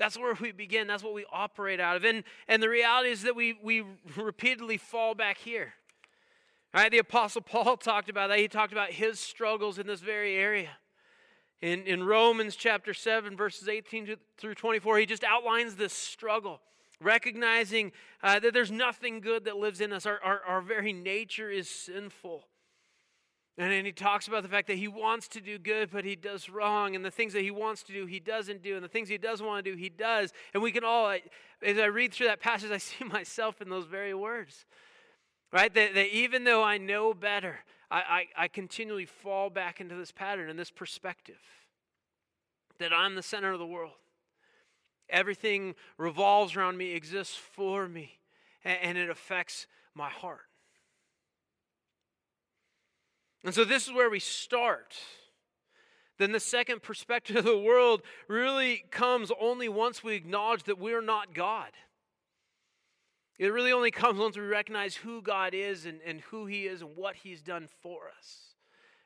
That's 0.00 0.18
where 0.18 0.32
we 0.40 0.50
begin. 0.50 0.86
That's 0.86 1.04
what 1.04 1.12
we 1.12 1.26
operate 1.30 1.78
out 1.78 1.94
of. 1.94 2.04
And, 2.04 2.24
and 2.48 2.62
the 2.62 2.70
reality 2.70 3.10
is 3.10 3.20
that 3.22 3.36
we, 3.36 3.58
we 3.62 3.84
repeatedly 4.16 4.78
fall 4.78 5.14
back 5.14 5.36
here. 5.36 5.74
All 6.72 6.80
right, 6.80 6.90
the 6.90 6.98
Apostle 6.98 7.42
Paul 7.42 7.76
talked 7.76 8.08
about 8.08 8.28
that. 8.28 8.38
He 8.38 8.48
talked 8.48 8.72
about 8.72 8.92
his 8.92 9.20
struggles 9.20 9.78
in 9.78 9.86
this 9.86 10.00
very 10.00 10.36
area. 10.36 10.70
In, 11.60 11.82
in 11.82 12.02
Romans 12.02 12.56
chapter 12.56 12.94
7, 12.94 13.36
verses 13.36 13.68
18 13.68 14.16
through 14.38 14.54
24, 14.54 14.98
he 15.00 15.04
just 15.04 15.22
outlines 15.22 15.76
this 15.76 15.92
struggle, 15.92 16.62
recognizing 17.02 17.92
uh, 18.22 18.40
that 18.40 18.54
there's 18.54 18.70
nothing 18.70 19.20
good 19.20 19.44
that 19.44 19.58
lives 19.58 19.82
in 19.82 19.92
us. 19.92 20.06
Our, 20.06 20.18
our, 20.24 20.40
our 20.48 20.60
very 20.62 20.94
nature 20.94 21.50
is 21.50 21.68
sinful. 21.68 22.44
And 23.58 23.70
then 23.70 23.84
he 23.84 23.92
talks 23.92 24.26
about 24.26 24.42
the 24.42 24.48
fact 24.48 24.68
that 24.68 24.78
he 24.78 24.88
wants 24.88 25.28
to 25.28 25.40
do 25.40 25.58
good, 25.58 25.90
but 25.90 26.04
he 26.04 26.16
does 26.16 26.48
wrong. 26.48 26.94
And 26.94 27.04
the 27.04 27.10
things 27.10 27.32
that 27.34 27.42
he 27.42 27.50
wants 27.50 27.82
to 27.84 27.92
do, 27.92 28.06
he 28.06 28.20
doesn't 28.20 28.62
do. 28.62 28.74
And 28.74 28.84
the 28.84 28.88
things 28.88 29.08
he 29.08 29.18
doesn't 29.18 29.44
want 29.44 29.64
to 29.64 29.70
do, 29.70 29.76
he 29.76 29.88
does. 29.88 30.32
And 30.54 30.62
we 30.62 30.72
can 30.72 30.84
all, 30.84 31.10
as 31.62 31.78
I 31.78 31.86
read 31.86 32.12
through 32.12 32.28
that 32.28 32.40
passage, 32.40 32.70
I 32.72 32.78
see 32.78 33.04
myself 33.04 33.60
in 33.60 33.68
those 33.68 33.86
very 33.86 34.14
words. 34.14 34.64
Right? 35.52 35.72
That, 35.74 35.94
that 35.94 36.14
even 36.14 36.44
though 36.44 36.62
I 36.62 36.78
know 36.78 37.12
better, 37.12 37.58
I, 37.90 38.26
I, 38.36 38.44
I 38.44 38.48
continually 38.48 39.04
fall 39.06 39.50
back 39.50 39.80
into 39.80 39.96
this 39.96 40.12
pattern 40.12 40.48
and 40.48 40.58
this 40.58 40.70
perspective 40.70 41.40
that 42.78 42.92
I'm 42.92 43.14
the 43.14 43.22
center 43.22 43.52
of 43.52 43.58
the 43.58 43.66
world. 43.66 43.94
Everything 45.08 45.74
revolves 45.98 46.56
around 46.56 46.78
me, 46.78 46.92
exists 46.92 47.36
for 47.36 47.88
me, 47.88 48.20
and, 48.64 48.78
and 48.82 48.98
it 48.98 49.10
affects 49.10 49.66
my 49.94 50.08
heart. 50.08 50.49
And 53.44 53.54
so 53.54 53.64
this 53.64 53.86
is 53.86 53.92
where 53.92 54.10
we 54.10 54.20
start. 54.20 54.96
Then 56.18 56.32
the 56.32 56.40
second 56.40 56.82
perspective 56.82 57.36
of 57.36 57.44
the 57.44 57.58
world 57.58 58.02
really 58.28 58.84
comes 58.90 59.32
only 59.40 59.68
once 59.68 60.04
we 60.04 60.14
acknowledge 60.14 60.64
that 60.64 60.78
we're 60.78 61.00
not 61.00 61.34
God. 61.34 61.70
It 63.38 63.54
really 63.54 63.72
only 63.72 63.90
comes 63.90 64.18
once 64.18 64.36
we 64.36 64.42
recognize 64.42 64.94
who 64.96 65.22
God 65.22 65.54
is 65.54 65.86
and, 65.86 66.00
and 66.04 66.20
who 66.20 66.44
He 66.44 66.66
is 66.66 66.82
and 66.82 66.94
what 66.94 67.16
He's 67.16 67.40
done 67.40 67.68
for 67.82 68.10
us. 68.18 68.50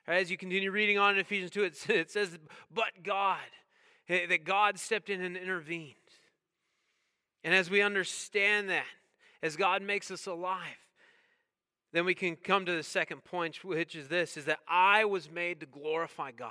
As 0.08 0.28
you 0.28 0.36
continue 0.36 0.72
reading 0.72 0.98
on 0.98 1.14
in 1.14 1.20
Ephesians 1.20 1.52
2, 1.52 1.62
it, 1.62 1.90
it 1.90 2.10
says, 2.10 2.36
But 2.72 3.04
God, 3.04 3.38
eh, 4.08 4.26
that 4.26 4.44
God 4.44 4.80
stepped 4.80 5.08
in 5.08 5.20
and 5.22 5.36
intervened. 5.36 5.94
And 7.44 7.54
as 7.54 7.70
we 7.70 7.80
understand 7.80 8.70
that, 8.70 8.86
as 9.40 9.54
God 9.54 9.82
makes 9.82 10.10
us 10.10 10.26
alive, 10.26 10.83
then 11.94 12.04
we 12.04 12.14
can 12.14 12.34
come 12.34 12.66
to 12.66 12.72
the 12.72 12.82
second 12.82 13.24
point, 13.24 13.62
which 13.62 13.94
is 13.94 14.08
this 14.08 14.36
is 14.36 14.46
that 14.46 14.58
I 14.66 15.04
was 15.04 15.30
made 15.30 15.60
to 15.60 15.66
glorify 15.66 16.32
God. 16.32 16.50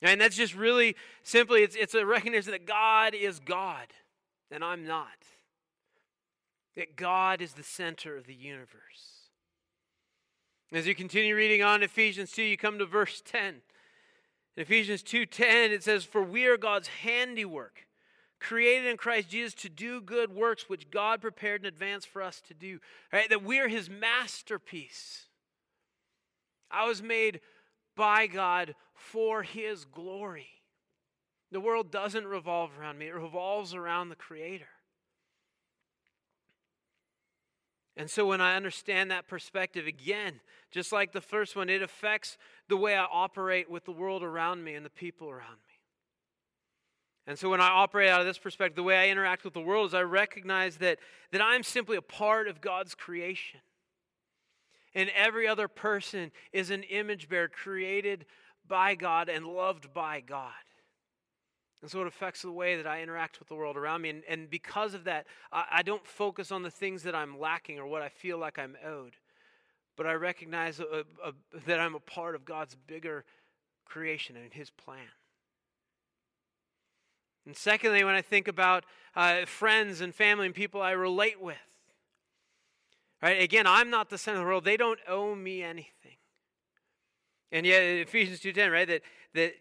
And 0.00 0.20
that's 0.20 0.36
just 0.36 0.54
really 0.54 0.94
simply, 1.24 1.62
it's, 1.64 1.74
it's 1.74 1.94
a 1.94 2.06
recognition 2.06 2.52
that 2.52 2.64
God 2.64 3.12
is 3.12 3.40
God, 3.40 3.88
and 4.52 4.62
I'm 4.62 4.86
not. 4.86 5.26
That 6.76 6.96
God 6.96 7.42
is 7.42 7.54
the 7.54 7.64
center 7.64 8.16
of 8.16 8.28
the 8.28 8.34
universe. 8.34 9.28
As 10.72 10.86
you 10.86 10.94
continue 10.94 11.34
reading 11.34 11.62
on 11.62 11.82
Ephesians 11.82 12.30
2, 12.30 12.42
you 12.42 12.56
come 12.56 12.78
to 12.78 12.86
verse 12.86 13.20
10. 13.24 13.62
In 14.56 14.62
Ephesians 14.62 15.02
2:10, 15.02 15.70
it 15.70 15.82
says, 15.82 16.04
For 16.04 16.22
we 16.22 16.46
are 16.46 16.56
God's 16.56 16.88
handiwork 16.88 17.86
created 18.42 18.88
in 18.88 18.96
Christ 18.96 19.30
Jesus 19.30 19.54
to 19.54 19.68
do 19.68 20.00
good 20.00 20.34
works 20.34 20.68
which 20.68 20.90
God 20.90 21.22
prepared 21.22 21.62
in 21.62 21.66
advance 21.66 22.04
for 22.04 22.20
us 22.20 22.42
to 22.48 22.54
do. 22.54 22.80
Right? 23.12 23.28
That 23.30 23.44
we're 23.44 23.68
his 23.68 23.88
masterpiece. 23.88 25.26
I 26.70 26.86
was 26.86 27.02
made 27.02 27.40
by 27.96 28.26
God 28.26 28.74
for 28.94 29.42
his 29.42 29.84
glory. 29.84 30.48
The 31.50 31.60
world 31.60 31.90
doesn't 31.90 32.26
revolve 32.26 32.70
around 32.78 32.98
me, 32.98 33.08
it 33.08 33.14
revolves 33.14 33.74
around 33.74 34.08
the 34.08 34.16
Creator. 34.16 34.68
And 37.94 38.10
so 38.10 38.26
when 38.26 38.40
I 38.40 38.56
understand 38.56 39.10
that 39.10 39.28
perspective 39.28 39.86
again, 39.86 40.40
just 40.70 40.92
like 40.92 41.12
the 41.12 41.20
first 41.20 41.54
one, 41.54 41.68
it 41.68 41.82
affects 41.82 42.38
the 42.68 42.76
way 42.76 42.96
I 42.96 43.04
operate 43.04 43.70
with 43.70 43.84
the 43.84 43.92
world 43.92 44.22
around 44.22 44.64
me 44.64 44.74
and 44.74 44.84
the 44.84 44.90
people 44.90 45.28
around 45.28 45.58
me. 45.68 45.71
And 47.26 47.38
so 47.38 47.48
when 47.50 47.60
I 47.60 47.68
operate 47.68 48.10
out 48.10 48.20
of 48.20 48.26
this 48.26 48.38
perspective, 48.38 48.76
the 48.76 48.82
way 48.82 48.96
I 48.96 49.08
interact 49.08 49.44
with 49.44 49.54
the 49.54 49.60
world 49.60 49.86
is 49.86 49.94
I 49.94 50.02
recognize 50.02 50.78
that, 50.78 50.98
that 51.30 51.40
I'm 51.40 51.62
simply 51.62 51.96
a 51.96 52.02
part 52.02 52.48
of 52.48 52.60
God's 52.60 52.94
creation. 52.94 53.60
And 54.94 55.10
every 55.16 55.46
other 55.46 55.68
person 55.68 56.32
is 56.52 56.70
an 56.70 56.82
image 56.82 57.28
bearer 57.28 57.48
created 57.48 58.26
by 58.66 58.94
God 58.94 59.28
and 59.28 59.46
loved 59.46 59.94
by 59.94 60.20
God. 60.20 60.52
And 61.80 61.90
so 61.90 62.00
it 62.00 62.06
affects 62.06 62.42
the 62.42 62.52
way 62.52 62.76
that 62.76 62.86
I 62.86 63.02
interact 63.02 63.38
with 63.38 63.48
the 63.48 63.54
world 63.54 63.76
around 63.76 64.02
me. 64.02 64.10
And, 64.10 64.22
and 64.28 64.50
because 64.50 64.94
of 64.94 65.04
that, 65.04 65.26
I, 65.52 65.64
I 65.70 65.82
don't 65.82 66.06
focus 66.06 66.52
on 66.52 66.62
the 66.62 66.70
things 66.70 67.02
that 67.04 67.14
I'm 67.14 67.38
lacking 67.38 67.78
or 67.78 67.86
what 67.86 68.02
I 68.02 68.08
feel 68.08 68.38
like 68.38 68.58
I'm 68.58 68.76
owed. 68.84 69.16
But 69.96 70.06
I 70.06 70.14
recognize 70.14 70.80
a, 70.80 71.04
a, 71.24 71.32
that 71.66 71.80
I'm 71.80 71.94
a 71.94 72.00
part 72.00 72.34
of 72.34 72.44
God's 72.44 72.76
bigger 72.86 73.24
creation 73.84 74.36
and 74.36 74.52
His 74.52 74.70
plan. 74.70 75.08
And 77.46 77.56
secondly, 77.56 78.04
when 78.04 78.14
I 78.14 78.22
think 78.22 78.48
about 78.48 78.84
uh, 79.16 79.44
friends 79.46 80.00
and 80.00 80.14
family 80.14 80.46
and 80.46 80.54
people 80.54 80.80
I 80.80 80.92
relate 80.92 81.40
with, 81.40 81.56
right? 83.20 83.40
Again, 83.42 83.66
I'm 83.66 83.90
not 83.90 84.10
the 84.10 84.18
center 84.18 84.38
of 84.38 84.44
the 84.44 84.48
world. 84.48 84.64
They 84.64 84.76
don't 84.76 85.00
owe 85.08 85.34
me 85.34 85.62
anything. 85.62 86.16
And 87.50 87.66
yet, 87.66 87.82
Ephesians 87.82 88.40
2.10, 88.40 88.72
right, 88.72 88.88
that, 88.88 89.02
that, 89.34 89.54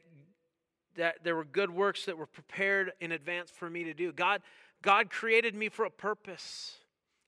that 0.96 1.16
there 1.24 1.36
were 1.36 1.44
good 1.44 1.72
works 1.72 2.06
that 2.06 2.18
were 2.18 2.28
prepared 2.28 2.94
in 3.02 3.12
advance 3.12 3.52
for 3.52 3.70
me 3.70 3.84
to 3.84 3.94
do. 3.94 4.14
God, 4.14 4.42
God 4.82 5.10
created 5.10 5.56
me 5.56 5.68
for 5.68 5.86
a 5.86 5.92
purpose. 5.92 6.78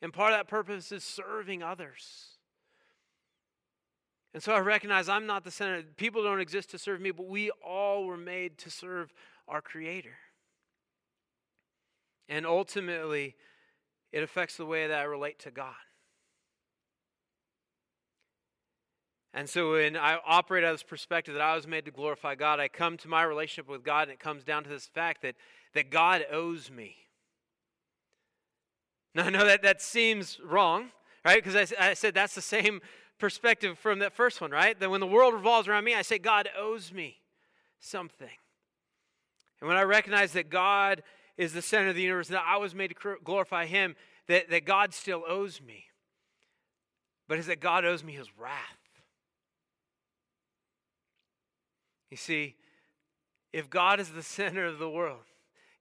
And 0.02 0.14
part 0.14 0.34
of 0.34 0.40
that 0.40 0.48
purpose 0.48 0.92
is 0.92 1.04
serving 1.04 1.64
others. 1.64 2.38
And 4.34 4.42
so 4.42 4.54
I 4.54 4.60
recognize 4.60 5.10
I'm 5.10 5.26
not 5.26 5.44
the 5.44 5.52
center. 5.52 5.84
People 5.98 6.24
don't 6.24 6.40
exist 6.40 6.72
to 6.72 6.80
serve 6.80 7.02
me, 7.02 7.12
but 7.12 7.28
we 7.28 7.52
all 7.66 8.06
were 8.06 8.18
made 8.18 8.58
to 8.60 8.70
serve 8.70 9.14
our 9.48 9.62
Creator. 9.62 10.16
And 12.30 12.46
ultimately, 12.46 13.36
it 14.12 14.24
affects 14.24 14.58
the 14.58 14.66
way 14.66 14.88
that 14.88 15.00
I 15.00 15.04
relate 15.04 15.40
to 15.40 15.52
God. 15.52 15.74
And 19.34 19.50
so 19.50 19.72
when 19.72 19.98
I 19.98 20.20
operate 20.26 20.64
out 20.64 20.72
of 20.72 20.76
this 20.76 20.84
perspective 20.84 21.34
that 21.34 21.42
I 21.42 21.56
was 21.56 21.68
made 21.68 21.86
to 21.86 21.92
glorify 21.92 22.36
God, 22.36 22.60
I 22.60 22.68
come 22.68 22.98
to 22.98 23.08
my 23.08 23.24
relationship 23.24 23.68
with 23.68 23.84
God, 23.84 24.04
and 24.04 24.12
it 24.12 24.20
comes 24.20 24.44
down 24.44 24.64
to 24.64 24.70
this 24.70 24.86
fact 24.86 25.24
that, 25.24 25.36
that 25.74 25.90
God 25.90 26.24
owes 26.32 26.70
me. 26.70 26.98
Now, 29.16 29.26
I 29.26 29.30
know 29.32 29.46
that 29.46 29.64
that 29.64 29.82
seems 29.82 30.40
wrong, 30.40 30.90
right? 31.26 31.44
Because 31.44 31.74
I, 31.74 31.90
I 31.90 31.94
said 31.96 32.14
that's 32.14 32.36
the 32.36 32.42
same 32.42 32.80
perspective 33.20 33.80
from 33.80 34.00
that 34.00 34.14
first 34.14 34.40
one, 34.40 34.52
right? 34.52 34.80
That 34.80 34.92
when 34.92 35.00
the 35.00 35.08
world 35.08 35.34
revolves 35.34 35.68
around 35.68 35.84
me, 35.84 35.96
I 35.96 36.04
say, 36.04 36.20
God 36.20 36.50
owes 36.58 36.94
me 36.94 37.18
something. 37.80 38.30
And 39.60 39.68
when 39.68 39.78
I 39.78 39.84
recognize 39.84 40.34
that 40.34 40.50
God 40.50 41.02
is 41.38 41.54
the 41.54 41.62
center 41.62 41.90
of 41.90 41.96
the 41.96 42.02
universe, 42.02 42.28
that 42.28 42.44
I 42.46 42.58
was 42.58 42.76
made 42.76 42.96
to 42.96 43.18
glorify 43.24 43.66
Him, 43.66 43.96
that, 44.28 44.50
that 44.50 44.66
God 44.66 44.94
still 44.94 45.24
owes 45.28 45.62
me. 45.62 45.86
But 47.28 47.40
is 47.40 47.48
that 47.48 47.60
God 47.60 47.86
owes 47.86 48.04
me 48.04 48.14
His 48.14 48.38
wrath. 48.38 48.78
You 52.12 52.18
see, 52.18 52.56
if 53.52 53.70
God 53.70 54.00
is 54.00 54.10
the 54.10 54.24
center 54.24 54.66
of 54.66 54.80
the 54.80 54.90
world, 54.90 55.24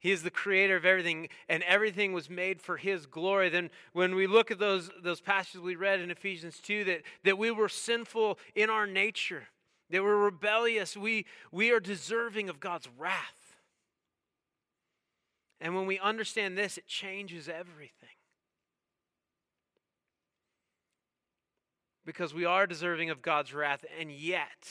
he 0.03 0.11
is 0.11 0.25
the 0.25 0.31
creator 0.33 0.75
of 0.75 0.85
everything, 0.85 1.29
and 1.49 1.63
everything 1.63 2.13
was 2.13 2.29
made 2.29 2.61
for 2.61 2.77
His 2.77 3.07
glory. 3.07 3.49
Then, 3.49 3.71
when 3.93 4.17
we 4.17 4.27
look 4.27 4.51
at 4.51 4.59
those, 4.59 4.91
those 5.01 5.21
passages 5.21 5.61
we 5.61 5.77
read 5.77 6.01
in 6.01 6.11
Ephesians 6.11 6.59
2, 6.59 6.83
that, 6.83 7.03
that 7.23 7.39
we 7.39 7.53
were 7.53 7.69
sinful 7.69 8.41
in 8.57 8.69
our 8.69 8.85
nature, 8.85 9.45
that 9.91 10.03
we're 10.03 10.17
rebellious, 10.17 10.97
we, 10.97 11.25
we 11.53 11.71
are 11.71 11.79
deserving 11.79 12.49
of 12.49 12.59
God's 12.59 12.89
wrath. 12.99 13.42
And 15.63 15.77
when 15.77 15.87
we 15.87 16.01
understand 16.01 16.59
this, 16.59 16.77
it 16.77 16.89
changes 16.89 17.49
everything. 17.49 18.09
Because 22.05 22.35
we 22.35 22.45
are 22.45 22.67
deserving 22.67 23.11
of 23.11 23.23
God's 23.23 23.55
wrath, 23.55 23.85
and 24.01 24.11
yet 24.11 24.67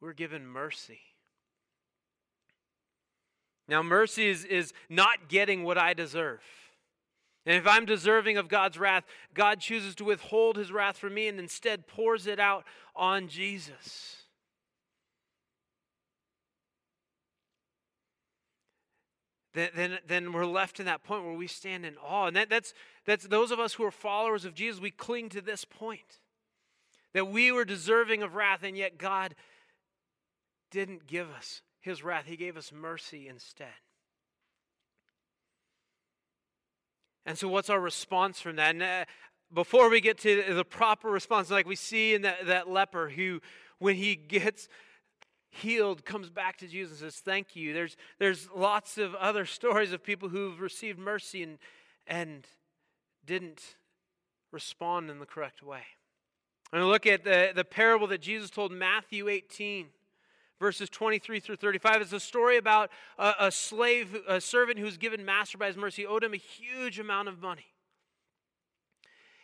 we're 0.00 0.12
given 0.12 0.46
mercy. 0.46 1.00
Now, 3.66 3.82
mercy 3.82 4.28
is, 4.28 4.44
is 4.44 4.72
not 4.88 5.28
getting 5.28 5.64
what 5.64 5.78
I 5.78 5.94
deserve. 5.94 6.40
And 7.44 7.56
if 7.56 7.66
I'm 7.66 7.84
deserving 7.84 8.36
of 8.36 8.46
God's 8.46 8.78
wrath, 8.78 9.02
God 9.34 9.58
chooses 9.58 9.96
to 9.96 10.04
withhold 10.04 10.56
his 10.56 10.70
wrath 10.70 10.96
from 10.96 11.14
me 11.14 11.26
and 11.26 11.40
instead 11.40 11.88
pours 11.88 12.28
it 12.28 12.38
out 12.38 12.64
on 12.94 13.26
Jesus. 13.26 14.21
Then, 19.54 19.98
then, 20.06 20.32
we're 20.32 20.46
left 20.46 20.80
in 20.80 20.86
that 20.86 21.04
point 21.04 21.24
where 21.24 21.34
we 21.34 21.46
stand 21.46 21.84
in 21.84 21.96
awe. 21.98 22.26
And 22.26 22.36
that, 22.36 22.48
that's, 22.48 22.72
that's 23.04 23.26
those 23.26 23.50
of 23.50 23.60
us 23.60 23.74
who 23.74 23.84
are 23.84 23.90
followers 23.90 24.44
of 24.44 24.54
Jesus, 24.54 24.80
we 24.80 24.90
cling 24.90 25.28
to 25.30 25.42
this 25.42 25.64
point 25.64 26.20
that 27.12 27.28
we 27.28 27.52
were 27.52 27.66
deserving 27.66 28.22
of 28.22 28.34
wrath, 28.34 28.62
and 28.62 28.76
yet 28.76 28.96
God 28.96 29.34
didn't 30.70 31.06
give 31.06 31.30
us 31.30 31.60
his 31.80 32.02
wrath, 32.02 32.24
he 32.26 32.36
gave 32.36 32.56
us 32.56 32.72
mercy 32.72 33.28
instead. 33.28 33.68
And 37.26 37.36
so, 37.36 37.48
what's 37.48 37.68
our 37.68 37.80
response 37.80 38.40
from 38.40 38.56
that? 38.56 38.70
And, 38.70 38.82
uh, 38.82 39.04
before 39.52 39.90
we 39.90 40.00
get 40.00 40.18
to 40.18 40.54
the 40.54 40.64
proper 40.64 41.10
response, 41.10 41.50
like 41.50 41.66
we 41.66 41.76
see 41.76 42.14
in 42.14 42.22
that, 42.22 42.46
that 42.46 42.70
leper 42.70 43.10
who, 43.10 43.40
when 43.78 43.96
he 43.96 44.16
gets 44.16 44.68
healed 45.52 46.04
comes 46.04 46.30
back 46.30 46.56
to 46.56 46.66
Jesus 46.66 47.00
and 47.02 47.12
says, 47.12 47.20
Thank 47.20 47.54
you. 47.54 47.72
There's, 47.72 47.96
there's 48.18 48.48
lots 48.54 48.98
of 48.98 49.14
other 49.14 49.46
stories 49.46 49.92
of 49.92 50.02
people 50.02 50.30
who've 50.30 50.60
received 50.60 50.98
mercy 50.98 51.42
and, 51.42 51.58
and 52.06 52.46
didn't 53.24 53.76
respond 54.50 55.10
in 55.10 55.20
the 55.20 55.26
correct 55.26 55.62
way. 55.62 55.82
And 56.72 56.86
look 56.88 57.06
at 57.06 57.22
the, 57.22 57.52
the 57.54 57.64
parable 57.64 58.06
that 58.08 58.22
Jesus 58.22 58.48
told 58.48 58.72
Matthew 58.72 59.28
18, 59.28 59.88
verses 60.58 60.88
23 60.88 61.38
through 61.38 61.56
35. 61.56 62.00
It's 62.00 62.12
a 62.14 62.20
story 62.20 62.56
about 62.56 62.90
a, 63.18 63.34
a 63.40 63.50
slave, 63.50 64.16
a 64.26 64.40
servant 64.40 64.78
who's 64.78 64.96
given 64.96 65.22
master 65.22 65.58
by 65.58 65.66
his 65.66 65.76
mercy, 65.76 66.06
owed 66.06 66.24
him 66.24 66.32
a 66.32 66.38
huge 66.38 66.98
amount 66.98 67.28
of 67.28 67.42
money. 67.42 67.66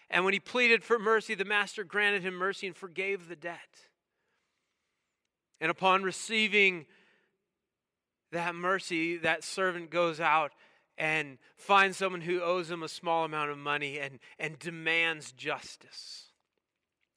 And 0.09 0.25
when 0.25 0.33
he 0.33 0.41
pleaded 0.41 0.83
for 0.83 0.99
mercy, 0.99 1.35
the 1.35 1.45
master 1.45 1.85
granted 1.85 2.23
him 2.23 2.33
mercy 2.33 2.67
and 2.67 2.75
forgave 2.75 3.29
the 3.29 3.37
debt. 3.37 3.91
And 5.61 5.71
upon 5.71 6.03
receiving 6.03 6.87
that 8.33 8.55
mercy, 8.55 9.17
that 9.19 9.43
servant 9.43 9.91
goes 9.91 10.21
out 10.21 10.53
and 10.97 11.39
finds 11.57 11.97
someone 11.97 12.21
who 12.21 12.43
owes 12.43 12.71
him 12.71 12.83
a 12.83 12.89
small 12.89 13.25
amount 13.25 13.51
of 13.51 13.59
money 13.59 13.99
and, 13.99 14.19
and 14.39 14.59
demands 14.59 15.33
justice 15.33 16.27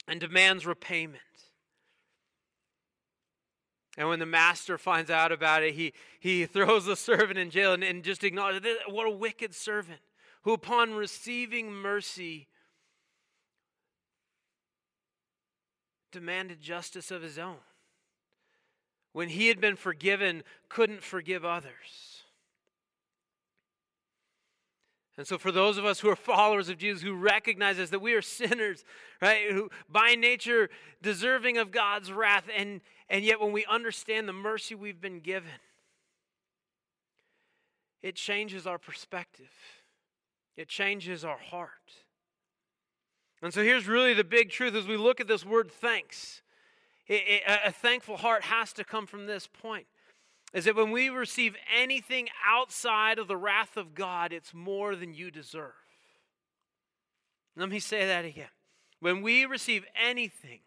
and 0.07 0.19
demands 0.19 0.65
repayment. 0.65 1.21
And 3.98 4.07
when 4.07 4.19
the 4.19 4.25
master 4.25 4.77
finds 4.77 5.10
out 5.10 5.31
about 5.31 5.63
it, 5.63 5.74
he, 5.74 5.93
he 6.19 6.45
throws 6.45 6.86
the 6.86 6.95
servant 6.95 7.38
in 7.38 7.50
jail 7.50 7.74
and, 7.74 7.83
and 7.83 8.03
just 8.03 8.24
acknowledges 8.24 8.77
what 8.88 9.07
a 9.07 9.12
wicked 9.12 9.53
servant 9.53 10.00
who, 10.43 10.53
upon 10.53 10.93
receiving 10.93 11.71
mercy, 11.71 12.48
demanded 16.12 16.62
justice 16.62 17.12
of 17.12 17.21
his 17.21 17.38
own. 17.38 17.57
When 19.13 19.30
he 19.30 19.48
had 19.48 19.60
been 19.60 19.75
forgiven, 19.75 20.44
couldn't 20.70 21.03
forgive 21.03 21.44
others. 21.44 22.12
And 25.18 25.27
so, 25.27 25.38
for 25.38 25.51
those 25.51 25.77
of 25.77 25.86
us 25.86 26.00
who 26.00 26.10
are 26.10 26.15
followers 26.15 26.70
of 26.70 26.77
Jesus, 26.77 27.03
who 27.03 27.13
recognizes 27.13 27.89
that 27.89 28.00
we 28.00 28.13
are 28.13 28.22
sinners, 28.22 28.86
right, 29.22 29.51
who 29.51 29.70
by 29.89 30.15
nature 30.15 30.70
deserving 31.01 31.58
of 31.58 31.72
God's 31.72 32.12
wrath, 32.12 32.46
and, 32.56 32.82
and 33.10 33.24
yet 33.25 33.41
when 33.41 33.51
we 33.51 33.65
understand 33.65 34.27
the 34.27 34.34
mercy 34.34 34.74
we've 34.74 35.01
been 35.01 35.20
given, 35.20 35.51
it 38.01 38.15
changes 38.15 38.65
our 38.65 38.77
perspective, 38.77 39.51
it 40.56 40.70
changes 40.70 41.25
our 41.25 41.38
heart. 41.38 41.70
And 43.44 43.53
so, 43.53 43.63
here's 43.63 43.88
really 43.88 44.13
the 44.13 44.24
big 44.24 44.50
truth 44.50 44.75
as 44.75 44.88
we 44.88 44.96
look 44.96 45.20
at 45.20 45.27
this 45.27 45.46
word 45.46 45.72
thanks. 45.72 46.40
It, 47.12 47.24
it, 47.27 47.44
a 47.65 47.74
thankful 47.74 48.15
heart 48.15 48.44
has 48.44 48.72
to 48.72 48.86
come 48.86 49.06
from 49.06 49.25
this 49.25 49.46
point 49.46 49.86
is 50.53 50.63
that 50.63 50.77
when 50.77 50.91
we 50.91 51.10
receive 51.10 51.58
anything 51.77 52.30
outside 52.48 53.20
of 53.20 53.27
the 53.27 53.36
wrath 53.36 53.75
of 53.75 53.94
God, 53.94 54.32
it's 54.32 54.53
more 54.53 54.96
than 54.96 55.13
you 55.13 55.30
deserve. 55.30 55.74
Let 57.58 57.68
me 57.68 57.80
say 57.80 58.06
that 58.06 58.24
again. 58.24 58.48
When 59.01 59.22
we 59.22 59.44
receive 59.44 59.84
anything 60.01 60.62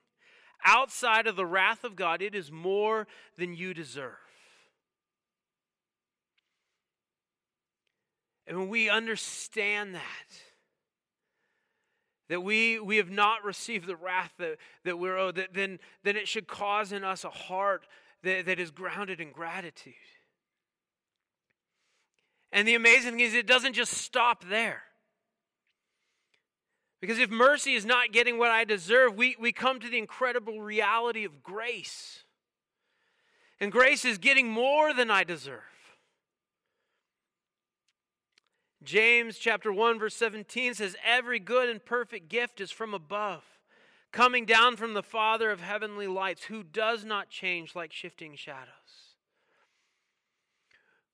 outside 0.66 1.26
of 1.26 1.36
the 1.36 1.46
wrath 1.46 1.82
of 1.82 1.96
God, 1.96 2.20
it 2.20 2.34
is 2.34 2.52
more 2.52 3.06
than 3.38 3.54
you 3.54 3.72
deserve. 3.72 4.12
And 8.46 8.58
when 8.58 8.68
we 8.68 8.90
understand 8.90 9.94
that, 9.94 10.02
that 12.28 12.40
we, 12.40 12.78
we 12.78 12.96
have 12.96 13.10
not 13.10 13.44
received 13.44 13.86
the 13.86 13.96
wrath 13.96 14.32
that, 14.38 14.56
that 14.84 14.98
we're 14.98 15.18
owed, 15.18 15.36
that, 15.36 15.52
then, 15.52 15.78
then 16.02 16.16
it 16.16 16.26
should 16.26 16.46
cause 16.46 16.92
in 16.92 17.04
us 17.04 17.24
a 17.24 17.30
heart 17.30 17.86
that, 18.22 18.46
that 18.46 18.58
is 18.58 18.70
grounded 18.70 19.20
in 19.20 19.30
gratitude. 19.30 19.94
And 22.52 22.66
the 22.66 22.74
amazing 22.74 23.12
thing 23.12 23.20
is, 23.20 23.34
it 23.34 23.46
doesn't 23.46 23.74
just 23.74 23.92
stop 23.92 24.44
there. 24.48 24.82
Because 27.00 27.18
if 27.18 27.28
mercy 27.28 27.74
is 27.74 27.84
not 27.84 28.12
getting 28.12 28.38
what 28.38 28.50
I 28.50 28.64
deserve, 28.64 29.16
we, 29.16 29.36
we 29.38 29.52
come 29.52 29.78
to 29.80 29.90
the 29.90 29.98
incredible 29.98 30.60
reality 30.60 31.24
of 31.24 31.42
grace. 31.42 32.22
And 33.60 33.70
grace 33.70 34.04
is 34.04 34.16
getting 34.16 34.48
more 34.48 34.94
than 34.94 35.10
I 35.10 35.24
deserve. 35.24 35.60
James 38.84 39.38
chapter 39.38 39.72
1 39.72 39.98
verse 39.98 40.14
17 40.14 40.74
says 40.74 40.96
every 41.04 41.38
good 41.38 41.68
and 41.68 41.84
perfect 41.84 42.28
gift 42.28 42.60
is 42.60 42.70
from 42.70 42.94
above 42.94 43.42
coming 44.14 44.44
down 44.44 44.76
from 44.76 44.94
the 44.94 45.02
Father 45.02 45.50
of 45.50 45.60
heavenly 45.60 46.06
lights, 46.06 46.44
who 46.44 46.62
does 46.62 47.04
not 47.04 47.28
change 47.28 47.74
like 47.74 47.92
shifting 47.92 48.36
shadows. 48.36 48.68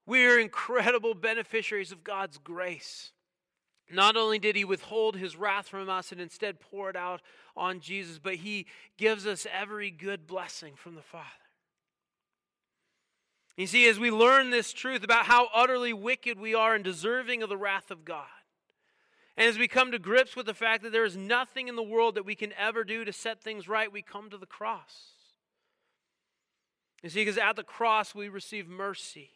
We 0.04 0.26
are 0.26 0.38
incredible 0.38 1.14
beneficiaries 1.14 1.92
of 1.92 2.04
God's 2.04 2.36
grace. 2.36 3.12
Not 3.90 4.16
only 4.16 4.38
did 4.38 4.54
he 4.54 4.66
withhold 4.66 5.16
his 5.16 5.34
wrath 5.34 5.68
from 5.68 5.88
us 5.88 6.12
and 6.12 6.20
instead 6.20 6.60
pour 6.60 6.90
it 6.90 6.96
out 6.96 7.22
on 7.56 7.80
Jesus, 7.80 8.18
but 8.18 8.36
he 8.36 8.66
gives 8.98 9.26
us 9.26 9.46
every 9.50 9.90
good 9.90 10.26
blessing 10.26 10.74
from 10.76 10.94
the 10.94 11.02
Father. 11.02 11.24
You 13.60 13.66
see, 13.66 13.86
as 13.90 13.98
we 13.98 14.10
learn 14.10 14.48
this 14.48 14.72
truth 14.72 15.04
about 15.04 15.26
how 15.26 15.48
utterly 15.52 15.92
wicked 15.92 16.40
we 16.40 16.54
are 16.54 16.74
and 16.74 16.82
deserving 16.82 17.42
of 17.42 17.50
the 17.50 17.58
wrath 17.58 17.90
of 17.90 18.06
God, 18.06 18.24
and 19.36 19.46
as 19.46 19.58
we 19.58 19.68
come 19.68 19.92
to 19.92 19.98
grips 19.98 20.34
with 20.34 20.46
the 20.46 20.54
fact 20.54 20.82
that 20.82 20.92
there 20.92 21.04
is 21.04 21.14
nothing 21.14 21.68
in 21.68 21.76
the 21.76 21.82
world 21.82 22.14
that 22.14 22.24
we 22.24 22.34
can 22.34 22.54
ever 22.54 22.84
do 22.84 23.04
to 23.04 23.12
set 23.12 23.42
things 23.42 23.68
right, 23.68 23.92
we 23.92 24.00
come 24.00 24.30
to 24.30 24.38
the 24.38 24.46
cross. 24.46 25.10
You 27.02 27.10
see, 27.10 27.20
because 27.20 27.36
at 27.36 27.54
the 27.54 27.62
cross 27.62 28.14
we 28.14 28.30
receive 28.30 28.66
mercy 28.66 29.28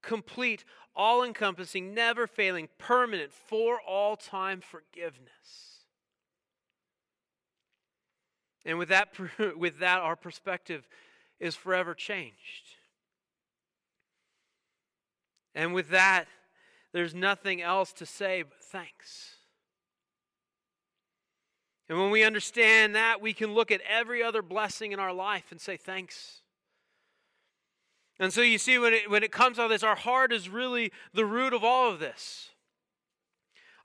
complete, 0.00 0.64
all 0.96 1.22
encompassing, 1.22 1.92
never 1.92 2.26
failing, 2.26 2.70
permanent, 2.78 3.30
for 3.30 3.78
all 3.78 4.16
time 4.16 4.62
forgiveness. 4.62 5.82
And 8.64 8.78
with 8.78 8.88
that, 8.88 9.08
with 9.58 9.80
that, 9.80 10.00
our 10.00 10.16
perspective 10.16 10.88
is 11.38 11.54
forever 11.54 11.92
changed. 11.92 12.77
And 15.54 15.74
with 15.74 15.90
that, 15.90 16.26
there's 16.92 17.14
nothing 17.14 17.60
else 17.60 17.92
to 17.94 18.06
say 18.06 18.42
but 18.42 18.62
thanks. 18.62 19.36
And 21.88 21.98
when 21.98 22.10
we 22.10 22.22
understand 22.22 22.94
that, 22.94 23.20
we 23.20 23.32
can 23.32 23.54
look 23.54 23.70
at 23.70 23.80
every 23.88 24.22
other 24.22 24.42
blessing 24.42 24.92
in 24.92 25.00
our 25.00 25.12
life 25.12 25.46
and 25.50 25.60
say 25.60 25.76
thanks. 25.76 26.42
And 28.18 28.32
so 28.32 28.42
you 28.42 28.58
see, 28.58 28.78
when 28.78 28.92
it, 28.92 29.10
when 29.10 29.22
it 29.22 29.32
comes 29.32 29.56
to 29.56 29.68
this, 29.68 29.82
our 29.82 29.96
heart 29.96 30.32
is 30.32 30.48
really 30.48 30.92
the 31.14 31.24
root 31.24 31.52
of 31.52 31.64
all 31.64 31.90
of 31.90 32.00
this. 32.00 32.50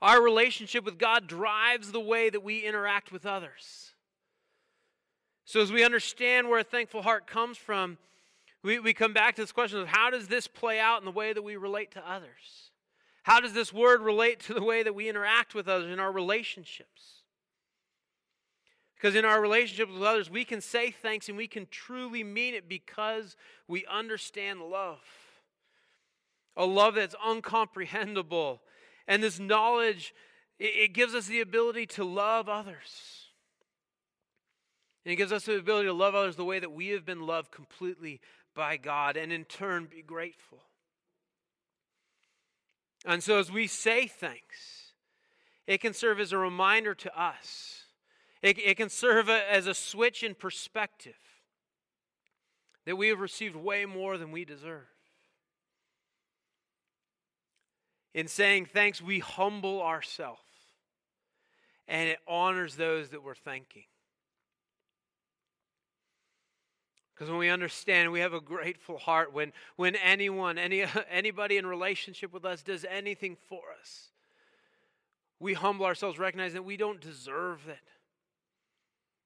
Our 0.02 0.22
relationship 0.22 0.84
with 0.84 0.98
God 0.98 1.26
drives 1.26 1.92
the 1.92 2.00
way 2.00 2.28
that 2.28 2.42
we 2.42 2.58
interact 2.58 3.10
with 3.10 3.24
others. 3.24 3.92
So, 5.46 5.60
as 5.60 5.70
we 5.70 5.84
understand 5.84 6.48
where 6.48 6.58
a 6.58 6.64
thankful 6.64 7.02
heart 7.02 7.26
comes 7.26 7.56
from, 7.56 7.96
we, 8.64 8.78
we 8.78 8.94
come 8.94 9.12
back 9.12 9.36
to 9.36 9.42
this 9.42 9.52
question 9.52 9.78
of 9.78 9.88
how 9.88 10.08
does 10.08 10.26
this 10.26 10.48
play 10.48 10.80
out 10.80 10.98
in 10.98 11.04
the 11.04 11.10
way 11.10 11.34
that 11.34 11.42
we 11.42 11.56
relate 11.56 11.90
to 11.92 12.10
others? 12.10 12.70
How 13.22 13.38
does 13.38 13.52
this 13.52 13.72
word 13.72 14.00
relate 14.00 14.40
to 14.40 14.54
the 14.54 14.62
way 14.62 14.82
that 14.82 14.94
we 14.94 15.08
interact 15.08 15.54
with 15.54 15.68
others 15.68 15.92
in 15.92 16.00
our 16.00 16.10
relationships? 16.10 17.22
Because 18.96 19.14
in 19.14 19.26
our 19.26 19.40
relationships 19.40 19.92
with 19.92 20.02
others, 20.02 20.30
we 20.30 20.46
can 20.46 20.62
say 20.62 20.90
thanks 20.90 21.28
and 21.28 21.36
we 21.36 21.46
can 21.46 21.66
truly 21.70 22.24
mean 22.24 22.54
it 22.54 22.66
because 22.66 23.36
we 23.68 23.84
understand 23.84 24.62
love. 24.62 25.00
A 26.56 26.64
love 26.64 26.94
that's 26.94 27.14
uncomprehendable. 27.16 28.60
And 29.06 29.22
this 29.22 29.38
knowledge, 29.38 30.14
it, 30.58 30.94
gives 30.94 31.14
us 31.14 31.26
the 31.26 31.40
ability 31.42 31.84
to 31.86 32.04
love 32.04 32.48
others. 32.48 33.26
And 35.04 35.12
it 35.12 35.16
gives 35.16 35.32
us 35.32 35.44
the 35.44 35.58
ability 35.58 35.88
to 35.88 35.92
love 35.92 36.14
others 36.14 36.36
the 36.36 36.44
way 36.44 36.58
that 36.58 36.72
we 36.72 36.88
have 36.88 37.04
been 37.04 37.26
loved 37.26 37.50
completely 37.50 38.20
by 38.54 38.76
God 38.76 39.16
and 39.16 39.32
in 39.32 39.44
turn 39.44 39.86
be 39.86 40.02
grateful. 40.02 40.62
And 43.04 43.22
so, 43.22 43.38
as 43.38 43.50
we 43.50 43.66
say 43.66 44.06
thanks, 44.06 44.92
it 45.66 45.80
can 45.80 45.92
serve 45.92 46.20
as 46.20 46.32
a 46.32 46.38
reminder 46.38 46.94
to 46.94 47.20
us. 47.20 47.84
It, 48.42 48.58
it 48.58 48.76
can 48.76 48.88
serve 48.88 49.28
a, 49.28 49.50
as 49.50 49.66
a 49.66 49.74
switch 49.74 50.22
in 50.22 50.34
perspective 50.34 51.14
that 52.86 52.96
we 52.96 53.08
have 53.08 53.20
received 53.20 53.56
way 53.56 53.86
more 53.86 54.18
than 54.18 54.30
we 54.30 54.44
deserve. 54.44 54.86
In 58.12 58.28
saying 58.28 58.66
thanks, 58.66 59.02
we 59.02 59.18
humble 59.18 59.82
ourselves, 59.82 60.40
and 61.88 62.08
it 62.08 62.18
honors 62.28 62.76
those 62.76 63.08
that 63.10 63.24
we're 63.24 63.34
thanking. 63.34 63.84
Because 67.14 67.30
when 67.30 67.38
we 67.38 67.48
understand, 67.48 68.10
we 68.10 68.20
have 68.20 68.34
a 68.34 68.40
grateful 68.40 68.98
heart 68.98 69.32
when, 69.32 69.52
when 69.76 69.94
anyone, 69.96 70.58
any, 70.58 70.84
anybody 71.10 71.56
in 71.56 71.66
relationship 71.66 72.32
with 72.32 72.44
us 72.44 72.62
does 72.62 72.84
anything 72.84 73.36
for 73.48 73.62
us. 73.80 74.08
We 75.38 75.54
humble 75.54 75.86
ourselves, 75.86 76.18
recognizing 76.18 76.56
that 76.56 76.62
we 76.62 76.76
don't 76.76 77.00
deserve 77.00 77.68
it. 77.68 77.76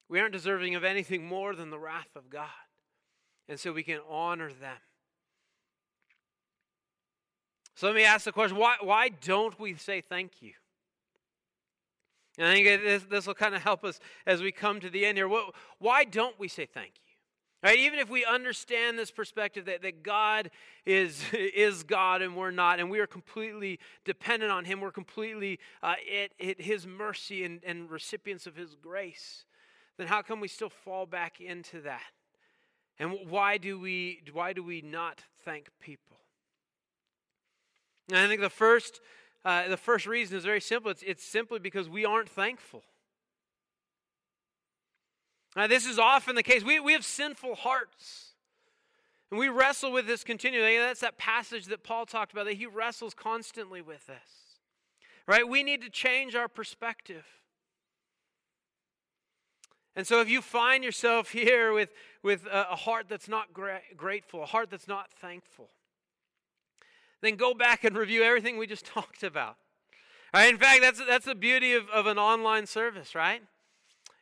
We 0.09 0.21
aren't 0.21 0.33
deserving 0.33 0.75
of 0.75 0.85
anything 0.85 1.27
more 1.27 1.55
than 1.55 1.71
the 1.71 1.79
wrath 1.79 2.17
of 2.17 2.31
God. 2.31 2.49
And 3.49 3.59
so 3.59 3.73
we 3.73 3.83
can 3.83 4.01
honor 4.09 4.49
them. 4.49 4.77
So 7.75 7.87
let 7.87 7.97
me 7.97 8.05
ask 8.05 8.25
the 8.25 8.33
question 8.33 8.57
why, 8.57 8.77
why 8.81 9.09
don't 9.09 9.59
we 9.59 9.75
say 9.75 10.01
thank 10.01 10.43
you? 10.43 10.53
And 12.37 12.49
I 12.49 12.55
think 12.55 12.83
this, 12.83 13.03
this 13.05 13.27
will 13.27 13.35
kind 13.35 13.55
of 13.55 13.63
help 13.63 13.85
us 13.85 14.01
as 14.27 14.43
we 14.43 14.53
come 14.53 14.81
to 14.81 14.91
the 14.91 15.07
end 15.07 15.17
here. 15.17 15.29
What, 15.29 15.55
why 15.79 16.05
don't 16.05 16.39
we 16.39 16.49
say 16.49 16.67
thank 16.67 16.93
you? 17.07 17.08
Right? 17.63 17.79
Even 17.79 17.99
if 17.99 18.09
we 18.09 18.25
understand 18.25 18.99
this 18.99 19.11
perspective 19.11 19.65
that, 19.65 19.83
that 19.83 20.05
God 20.05 20.51
is, 20.87 21.23
is 21.33 21.83
God 21.83 22.23
and 22.23 22.37
we're 22.37 22.53
not, 22.53 22.79
and 22.79 22.89
we 22.89 23.01
are 23.01 23.07
completely 23.07 23.81
dependent 24.05 24.53
on 24.53 24.65
Him, 24.65 24.81
we're 24.81 24.93
completely 24.93 25.59
uh, 25.83 25.95
at, 26.23 26.31
at 26.47 26.61
His 26.61 26.87
mercy 26.87 27.45
and, 27.45 27.61
and 27.65 27.91
recipients 27.91 28.47
of 28.47 28.55
His 28.55 28.77
grace, 28.77 29.45
then 29.97 30.07
how 30.07 30.23
come 30.23 30.39
we 30.39 30.49
still 30.49 30.71
fall 30.71 31.07
back 31.07 31.41
into 31.41 31.81
that? 31.81 32.03
And 33.01 33.17
why 33.29 33.59
do 33.59 33.79
we, 33.79 34.23
why 34.33 34.53
do 34.53 34.63
we 34.63 34.81
not 34.81 35.23
thank 35.45 35.69
people? 35.81 36.19
And 38.09 38.19
I 38.19 38.27
think 38.27 38.41
the 38.41 38.51
first, 38.51 39.01
uh, 39.45 39.69
the 39.69 39.77
first 39.77 40.07
reason 40.07 40.37
is 40.39 40.45
very 40.45 40.61
simple 40.61 40.91
it's, 40.91 41.03
it's 41.03 41.25
simply 41.25 41.59
because 41.59 41.89
we 41.89 42.05
aren't 42.05 42.29
thankful. 42.29 42.83
Now, 45.57 45.67
this 45.67 45.87
is 45.87 45.99
often 45.99 46.35
the 46.35 46.43
case. 46.43 46.63
We, 46.63 46.79
we 46.81 46.93
have 46.93 47.05
sinful 47.05 47.57
hearts. 47.57 48.29
And 49.31 49.39
we 49.39 49.49
wrestle 49.49 49.93
with 49.93 50.07
this 50.07 50.25
continually. 50.25 50.79
That's 50.79 51.01
that 51.01 51.19
passage 51.19 51.67
that 51.67 51.83
Paul 51.83 52.07
talked 52.07 52.33
about, 52.33 52.47
that 52.47 52.55
he 52.55 52.67
wrestles 52.67 53.15
constantly 53.15 53.83
with 53.83 54.07
this. 54.07 54.57
Right? 55.27 55.47
We 55.47 55.63
need 55.63 55.83
to 55.83 55.91
change 55.91 56.35
our 56.35 56.49
perspective. 56.49 57.27
And 59.95 60.07
so, 60.07 60.21
if 60.21 60.29
you 60.29 60.41
find 60.41 60.85
yourself 60.85 61.31
here 61.33 61.73
with, 61.73 61.91
with 62.23 62.47
a, 62.47 62.73
a 62.73 62.77
heart 62.77 63.07
that's 63.09 63.29
not 63.29 63.53
gra- 63.53 63.83
grateful, 63.97 64.43
a 64.43 64.47
heart 64.47 64.71
that's 64.71 64.89
not 64.89 65.11
thankful, 65.13 65.69
then 67.21 67.35
go 67.35 67.53
back 67.53 67.85
and 67.85 67.97
review 67.97 68.23
everything 68.23 68.57
we 68.57 68.67
just 68.67 68.87
talked 68.95 69.23
about. 69.23 69.57
Right? 70.33 70.53
In 70.53 70.59
fact, 70.59 70.83
that's, 70.83 71.03
that's 71.05 71.25
the 71.25 71.35
beauty 71.35 71.75
of, 71.75 71.89
of 71.91 72.07
an 72.07 72.19
online 72.19 72.67
service, 72.67 73.15
right? 73.15 73.43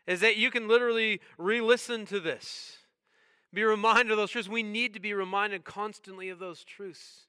Is 0.06 0.20
that 0.20 0.36
you 0.36 0.50
can 0.50 0.68
literally 0.68 1.20
re 1.38 1.60
listen 1.60 2.06
to 2.06 2.20
this. 2.20 2.78
Be 3.52 3.64
reminded 3.64 4.10
of 4.10 4.18
those 4.18 4.30
truths. 4.30 4.48
We 4.48 4.62
need 4.62 4.94
to 4.94 5.00
be 5.00 5.14
reminded 5.14 5.64
constantly 5.64 6.28
of 6.28 6.38
those 6.38 6.64
truths. 6.64 7.26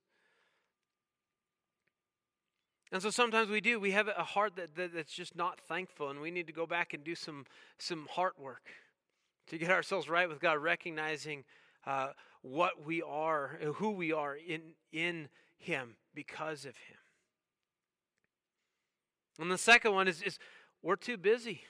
And 2.91 3.01
so 3.01 3.09
sometimes 3.09 3.49
we 3.49 3.61
do. 3.61 3.79
We 3.79 3.91
have 3.91 4.07
a 4.07 4.23
heart 4.23 4.55
that, 4.55 4.75
that, 4.75 4.93
that's 4.93 5.13
just 5.13 5.35
not 5.35 5.59
thankful, 5.59 6.09
and 6.09 6.21
we 6.21 6.31
need 6.31 6.47
to 6.47 6.53
go 6.53 6.65
back 6.65 6.93
and 6.93 7.03
do 7.03 7.15
some, 7.15 7.45
some 7.77 8.07
heart 8.11 8.39
work 8.39 8.69
to 9.47 9.57
get 9.57 9.71
ourselves 9.71 10.09
right 10.09 10.27
with 10.27 10.39
God, 10.39 10.59
recognizing 10.59 11.43
uh, 11.85 12.09
what 12.41 12.85
we 12.85 13.01
are, 13.01 13.59
who 13.75 13.91
we 13.91 14.13
are 14.13 14.35
in, 14.35 14.61
in 14.93 15.27
Him 15.57 15.95
because 16.13 16.65
of 16.65 16.75
Him. 16.77 16.97
And 19.39 19.51
the 19.51 19.57
second 19.57 19.93
one 19.93 20.07
is, 20.07 20.21
is 20.21 20.39
we're 20.81 20.95
too 20.95 21.17
busy. 21.17 21.61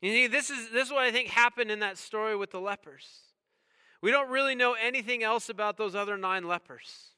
You 0.00 0.12
see, 0.12 0.26
this 0.28 0.50
is, 0.50 0.70
this 0.70 0.86
is 0.86 0.92
what 0.92 1.02
I 1.02 1.10
think 1.10 1.28
happened 1.28 1.70
in 1.70 1.80
that 1.80 1.98
story 1.98 2.36
with 2.36 2.50
the 2.50 2.60
lepers. 2.60 3.06
We 4.00 4.10
don't 4.10 4.30
really 4.30 4.54
know 4.54 4.74
anything 4.74 5.24
else 5.24 5.48
about 5.48 5.76
those 5.76 5.94
other 5.94 6.16
nine 6.16 6.46
lepers. 6.46 7.08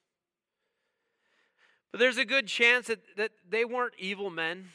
But 1.92 2.00
there's 2.00 2.16
a 2.16 2.24
good 2.24 2.46
chance 2.46 2.86
that, 2.86 3.00
that 3.16 3.32
they 3.48 3.64
weren't 3.64 3.94
evil 3.98 4.30
men. 4.30 4.68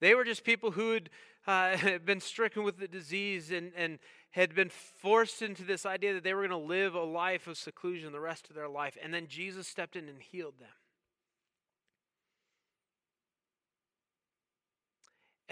They 0.00 0.14
were 0.14 0.24
just 0.24 0.44
people 0.44 0.70
who 0.70 0.92
had 0.92 1.10
uh, 1.46 1.98
been 2.04 2.20
stricken 2.20 2.64
with 2.64 2.78
the 2.78 2.88
disease 2.88 3.50
and, 3.50 3.72
and 3.76 3.98
had 4.30 4.54
been 4.54 4.70
forced 4.70 5.42
into 5.42 5.64
this 5.64 5.84
idea 5.84 6.14
that 6.14 6.24
they 6.24 6.32
were 6.32 6.46
going 6.46 6.50
to 6.50 6.66
live 6.66 6.94
a 6.94 7.02
life 7.02 7.46
of 7.46 7.58
seclusion 7.58 8.12
the 8.12 8.20
rest 8.20 8.48
of 8.48 8.54
their 8.54 8.68
life. 8.68 8.96
And 9.02 9.12
then 9.12 9.26
Jesus 9.26 9.68
stepped 9.68 9.96
in 9.96 10.08
and 10.08 10.22
healed 10.22 10.58
them. 10.58 10.68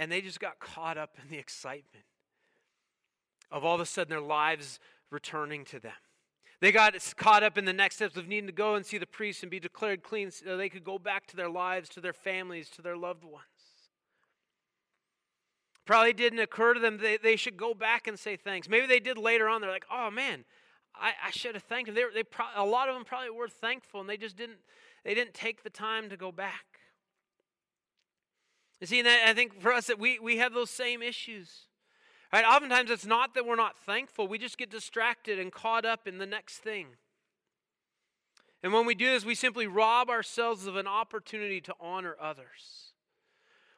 And 0.00 0.10
they 0.10 0.22
just 0.22 0.40
got 0.40 0.58
caught 0.60 0.96
up 0.96 1.18
in 1.22 1.28
the 1.28 1.36
excitement 1.36 2.06
of 3.50 3.66
all 3.66 3.74
of 3.74 3.82
a 3.82 3.86
sudden 3.86 4.08
their 4.08 4.18
lives 4.18 4.80
returning 5.10 5.62
to 5.66 5.78
them. 5.78 5.92
They 6.62 6.72
got 6.72 6.94
caught 7.18 7.42
up 7.42 7.58
in 7.58 7.66
the 7.66 7.74
next 7.74 7.96
steps 7.96 8.16
of 8.16 8.26
needing 8.26 8.46
to 8.46 8.52
go 8.52 8.76
and 8.76 8.86
see 8.86 8.96
the 8.96 9.04
priest 9.04 9.42
and 9.42 9.50
be 9.50 9.60
declared 9.60 10.02
clean 10.02 10.30
so 10.30 10.56
they 10.56 10.70
could 10.70 10.84
go 10.84 10.98
back 10.98 11.26
to 11.26 11.36
their 11.36 11.50
lives, 11.50 11.90
to 11.90 12.00
their 12.00 12.14
families, 12.14 12.70
to 12.70 12.82
their 12.82 12.96
loved 12.96 13.24
ones. 13.24 13.44
Probably 15.84 16.14
didn't 16.14 16.38
occur 16.38 16.72
to 16.72 16.80
them 16.80 16.96
they, 16.96 17.18
they 17.18 17.36
should 17.36 17.58
go 17.58 17.74
back 17.74 18.06
and 18.06 18.18
say 18.18 18.36
thanks. 18.36 18.70
Maybe 18.70 18.86
they 18.86 19.00
did 19.00 19.18
later 19.18 19.48
on. 19.48 19.60
They're 19.60 19.70
like, 19.70 19.86
oh 19.92 20.10
man, 20.10 20.46
I, 20.94 21.12
I 21.26 21.30
should 21.30 21.54
have 21.54 21.64
thanked 21.64 21.88
them. 21.88 21.94
They, 21.94 22.04
they 22.14 22.24
pro- 22.24 22.46
a 22.56 22.64
lot 22.64 22.88
of 22.88 22.94
them 22.94 23.04
probably 23.04 23.28
were 23.28 23.48
thankful 23.48 24.00
and 24.00 24.08
they 24.08 24.16
just 24.16 24.38
didn't, 24.38 24.60
they 25.04 25.12
didn't 25.12 25.34
take 25.34 25.62
the 25.62 25.68
time 25.68 26.08
to 26.08 26.16
go 26.16 26.32
back. 26.32 26.79
You 28.80 28.86
see, 28.86 29.00
and 29.00 29.08
I 29.08 29.34
think 29.34 29.60
for 29.60 29.72
us 29.72 29.88
that 29.88 29.98
we, 29.98 30.18
we 30.18 30.38
have 30.38 30.54
those 30.54 30.70
same 30.70 31.02
issues. 31.02 31.66
Right? 32.32 32.44
Oftentimes 32.44 32.90
it's 32.90 33.06
not 33.06 33.34
that 33.34 33.44
we're 33.44 33.56
not 33.56 33.76
thankful, 33.78 34.28
we 34.28 34.38
just 34.38 34.56
get 34.56 34.70
distracted 34.70 35.38
and 35.38 35.52
caught 35.52 35.84
up 35.84 36.06
in 36.06 36.18
the 36.18 36.26
next 36.26 36.58
thing. 36.58 36.86
And 38.62 38.72
when 38.72 38.86
we 38.86 38.94
do 38.94 39.06
this, 39.06 39.24
we 39.24 39.34
simply 39.34 39.66
rob 39.66 40.10
ourselves 40.10 40.66
of 40.66 40.76
an 40.76 40.86
opportunity 40.86 41.60
to 41.62 41.74
honor 41.80 42.16
others. 42.20 42.92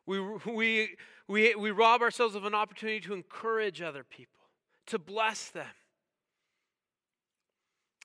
We, 0.06 0.20
we, 0.20 0.96
we, 1.28 1.54
we 1.54 1.70
rob 1.70 2.02
ourselves 2.02 2.34
of 2.34 2.44
an 2.44 2.54
opportunity 2.54 3.00
to 3.00 3.14
encourage 3.14 3.80
other 3.80 4.02
people, 4.04 4.40
to 4.86 4.98
bless 4.98 5.48
them. 5.48 5.66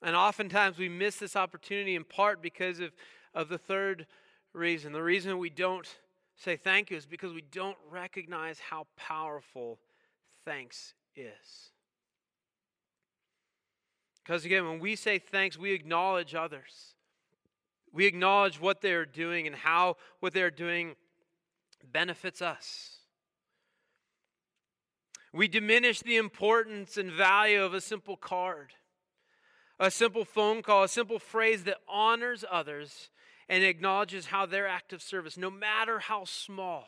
And 0.04 0.16
oftentimes 0.16 0.78
we 0.78 0.90
miss 0.90 1.16
this 1.16 1.36
opportunity 1.36 1.96
in 1.96 2.04
part 2.04 2.42
because 2.42 2.80
of, 2.80 2.92
of 3.34 3.50
the 3.50 3.58
third 3.58 4.06
reason. 4.54 4.94
The 4.94 5.02
reason 5.02 5.40
we 5.40 5.50
don't 5.50 5.88
say 6.38 6.56
thank 6.56 6.92
you 6.92 6.98
is 6.98 7.06
because 7.06 7.34
we 7.34 7.42
don't 7.42 7.78
recognize 7.90 8.60
how 8.60 8.86
powerful 8.96 9.80
thanks 10.46 10.94
is. 11.16 11.72
Because 14.24 14.46
again, 14.46 14.66
when 14.68 14.80
we 14.80 14.96
say 14.96 15.20
thanks, 15.20 15.58
we 15.58 15.72
acknowledge 15.72 16.36
others. 16.36 16.94
We 17.92 18.06
acknowledge 18.06 18.60
what 18.60 18.82
they're 18.82 19.06
doing 19.06 19.48
and 19.48 19.56
how 19.56 19.98
what 20.20 20.34
they're 20.34 20.52
doing 20.52 20.96
benefits 21.92 22.42
us. 22.42 22.98
We 25.34 25.48
diminish 25.48 26.02
the 26.02 26.18
importance 26.18 26.98
and 26.98 27.12
value 27.12 27.64
of 27.64 27.74
a 27.74 27.82
simple 27.82 28.18
card, 28.18 28.74
a 29.80 29.90
simple 29.90 30.26
phone 30.26 30.62
call, 30.62 30.84
a 30.84 30.88
simple 30.88 31.20
phrase 31.20 31.64
that 31.64 31.78
honors 31.88 32.44
others 32.50 33.10
and 33.50 33.64
acknowledges 33.64 34.28
how 34.28 34.46
their 34.46 34.68
act 34.68 34.94
of 34.94 35.02
service, 35.02 35.38
no 35.38 35.50
matter 35.50 36.00
how 36.00 36.26
small, 36.26 36.86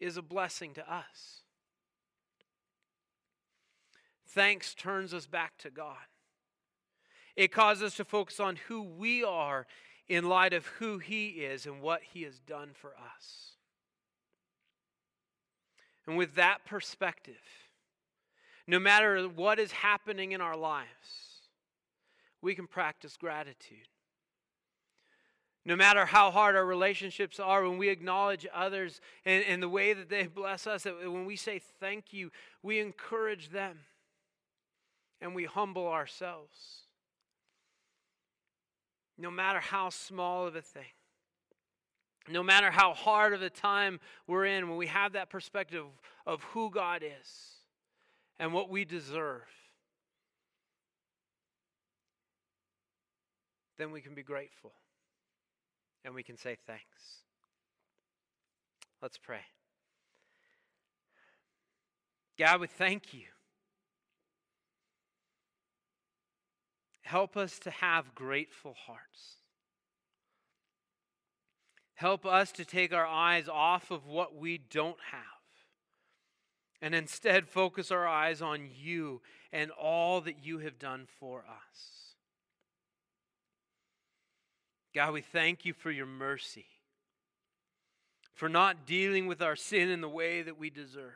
is 0.00 0.16
a 0.16 0.22
blessing 0.22 0.74
to 0.74 0.92
us. 0.92 1.42
Thanks 4.28 4.74
turns 4.74 5.14
us 5.14 5.26
back 5.26 5.56
to 5.58 5.70
God. 5.70 5.96
It 7.36 7.52
causes 7.52 7.82
us 7.82 7.96
to 7.96 8.04
focus 8.04 8.40
on 8.40 8.56
who 8.68 8.82
we 8.82 9.22
are 9.22 9.66
in 10.08 10.28
light 10.28 10.52
of 10.52 10.66
who 10.66 10.98
He 10.98 11.28
is 11.28 11.66
and 11.66 11.80
what 11.80 12.02
He 12.02 12.22
has 12.22 12.38
done 12.40 12.70
for 12.74 12.90
us. 12.90 13.52
And 16.06 16.16
with 16.16 16.34
that 16.34 16.64
perspective, 16.64 17.34
no 18.66 18.78
matter 18.78 19.22
what 19.24 19.58
is 19.58 19.72
happening 19.72 20.32
in 20.32 20.40
our 20.40 20.56
lives, 20.56 20.88
we 22.42 22.54
can 22.54 22.66
practice 22.66 23.16
gratitude. 23.16 23.88
No 25.66 25.76
matter 25.76 26.04
how 26.04 26.30
hard 26.30 26.56
our 26.56 26.64
relationships 26.64 27.40
are, 27.40 27.66
when 27.66 27.78
we 27.78 27.88
acknowledge 27.88 28.46
others 28.52 29.00
and, 29.24 29.42
and 29.44 29.62
the 29.62 29.68
way 29.68 29.94
that 29.94 30.10
they 30.10 30.26
bless 30.26 30.66
us, 30.66 30.82
that 30.82 30.98
when 31.10 31.24
we 31.24 31.36
say 31.36 31.58
thank 31.80 32.12
you, 32.12 32.30
we 32.62 32.80
encourage 32.80 33.48
them 33.48 33.78
and 35.22 35.34
we 35.34 35.44
humble 35.44 35.88
ourselves. 35.88 36.82
No 39.16 39.30
matter 39.30 39.60
how 39.60 39.88
small 39.88 40.46
of 40.46 40.54
a 40.54 40.60
thing, 40.60 40.82
no 42.28 42.42
matter 42.42 42.70
how 42.70 42.92
hard 42.92 43.32
of 43.32 43.40
a 43.40 43.50
time 43.50 44.00
we're 44.26 44.44
in, 44.44 44.68
when 44.68 44.76
we 44.76 44.86
have 44.88 45.12
that 45.12 45.30
perspective 45.30 45.84
of 46.26 46.42
who 46.42 46.70
God 46.70 47.02
is 47.02 47.52
and 48.38 48.52
what 48.52 48.68
we 48.68 48.84
deserve, 48.84 49.46
then 53.78 53.92
we 53.92 54.02
can 54.02 54.14
be 54.14 54.22
grateful 54.22 54.72
and 56.04 56.14
we 56.14 56.22
can 56.22 56.36
say 56.36 56.56
thanks. 56.66 57.22
Let's 59.00 59.18
pray. 59.18 59.40
God, 62.38 62.60
we 62.60 62.66
thank 62.66 63.14
you. 63.14 63.26
Help 67.02 67.36
us 67.36 67.58
to 67.60 67.70
have 67.70 68.14
grateful 68.14 68.74
hearts. 68.86 69.36
Help 71.94 72.26
us 72.26 72.50
to 72.52 72.64
take 72.64 72.92
our 72.92 73.06
eyes 73.06 73.48
off 73.48 73.90
of 73.90 74.06
what 74.06 74.34
we 74.34 74.58
don't 74.58 74.98
have 75.10 75.20
and 76.84 76.94
instead 76.94 77.48
focus 77.48 77.90
our 77.90 78.06
eyes 78.06 78.42
on 78.42 78.68
you 78.74 79.22
and 79.52 79.70
all 79.70 80.20
that 80.20 80.44
you 80.44 80.58
have 80.58 80.78
done 80.78 81.06
for 81.18 81.40
us. 81.40 82.13
God, 84.94 85.12
we 85.12 85.22
thank 85.22 85.64
you 85.64 85.72
for 85.72 85.90
your 85.90 86.06
mercy. 86.06 86.66
for 88.34 88.48
not 88.48 88.84
dealing 88.84 89.26
with 89.26 89.40
our 89.40 89.56
sin 89.56 89.88
in 89.88 90.00
the 90.00 90.08
way 90.08 90.42
that 90.42 90.58
we 90.58 90.68
deserve, 90.68 91.12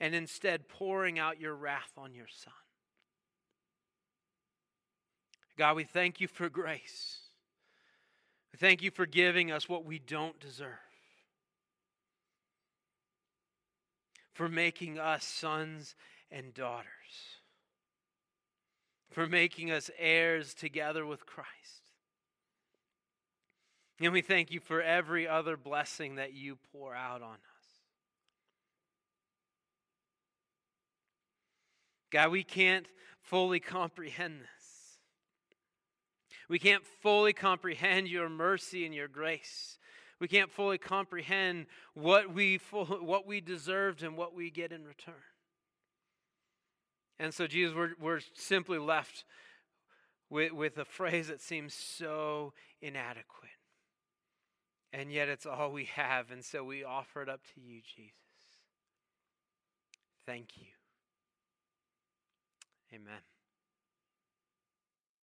and 0.00 0.14
instead 0.14 0.68
pouring 0.68 1.18
out 1.18 1.40
your 1.40 1.54
wrath 1.54 1.92
on 1.96 2.14
your 2.14 2.26
Son. 2.28 2.52
God, 5.58 5.76
we 5.76 5.84
thank 5.84 6.20
you 6.20 6.28
for 6.28 6.48
grace. 6.48 7.18
We 8.52 8.58
thank 8.58 8.82
you 8.82 8.90
for 8.90 9.06
giving 9.06 9.52
us 9.52 9.68
what 9.68 9.84
we 9.84 9.98
don't 9.98 10.38
deserve. 10.40 10.68
For 14.32 14.48
making 14.48 14.98
us 14.98 15.24
sons 15.24 15.94
and 16.30 16.52
daughters. 16.52 16.86
For 19.10 19.26
making 19.26 19.70
us 19.70 19.90
heirs 19.98 20.52
together 20.52 21.06
with 21.06 21.24
Christ. 21.24 21.85
And 24.00 24.12
we 24.12 24.20
thank 24.20 24.50
you 24.50 24.60
for 24.60 24.82
every 24.82 25.26
other 25.26 25.56
blessing 25.56 26.16
that 26.16 26.34
you 26.34 26.58
pour 26.72 26.94
out 26.94 27.22
on 27.22 27.34
us. 27.34 27.56
God, 32.10 32.30
we 32.30 32.44
can't 32.44 32.86
fully 33.20 33.58
comprehend 33.58 34.40
this. 34.40 34.98
We 36.48 36.58
can't 36.58 36.84
fully 37.02 37.32
comprehend 37.32 38.08
your 38.08 38.28
mercy 38.28 38.84
and 38.84 38.94
your 38.94 39.08
grace. 39.08 39.78
We 40.20 40.28
can't 40.28 40.50
fully 40.50 40.78
comprehend 40.78 41.66
what 41.94 42.32
we, 42.32 42.60
what 42.70 43.26
we 43.26 43.40
deserved 43.40 44.02
and 44.02 44.16
what 44.16 44.34
we 44.34 44.50
get 44.50 44.72
in 44.72 44.84
return. 44.84 45.14
And 47.18 47.34
so, 47.34 47.46
Jesus, 47.46 47.74
we're, 47.74 47.92
we're 48.00 48.20
simply 48.34 48.78
left 48.78 49.24
with, 50.30 50.52
with 50.52 50.78
a 50.78 50.84
phrase 50.84 51.28
that 51.28 51.40
seems 51.40 51.74
so 51.74 52.52
inadequate. 52.80 53.55
And 54.98 55.12
yet, 55.12 55.28
it's 55.28 55.44
all 55.44 55.70
we 55.70 55.84
have. 55.84 56.30
And 56.30 56.42
so, 56.42 56.64
we 56.64 56.82
offer 56.82 57.20
it 57.20 57.28
up 57.28 57.40
to 57.54 57.60
you, 57.60 57.82
Jesus. 57.82 58.12
Thank 60.24 60.56
you. 60.56 60.68
Amen. 62.94 63.35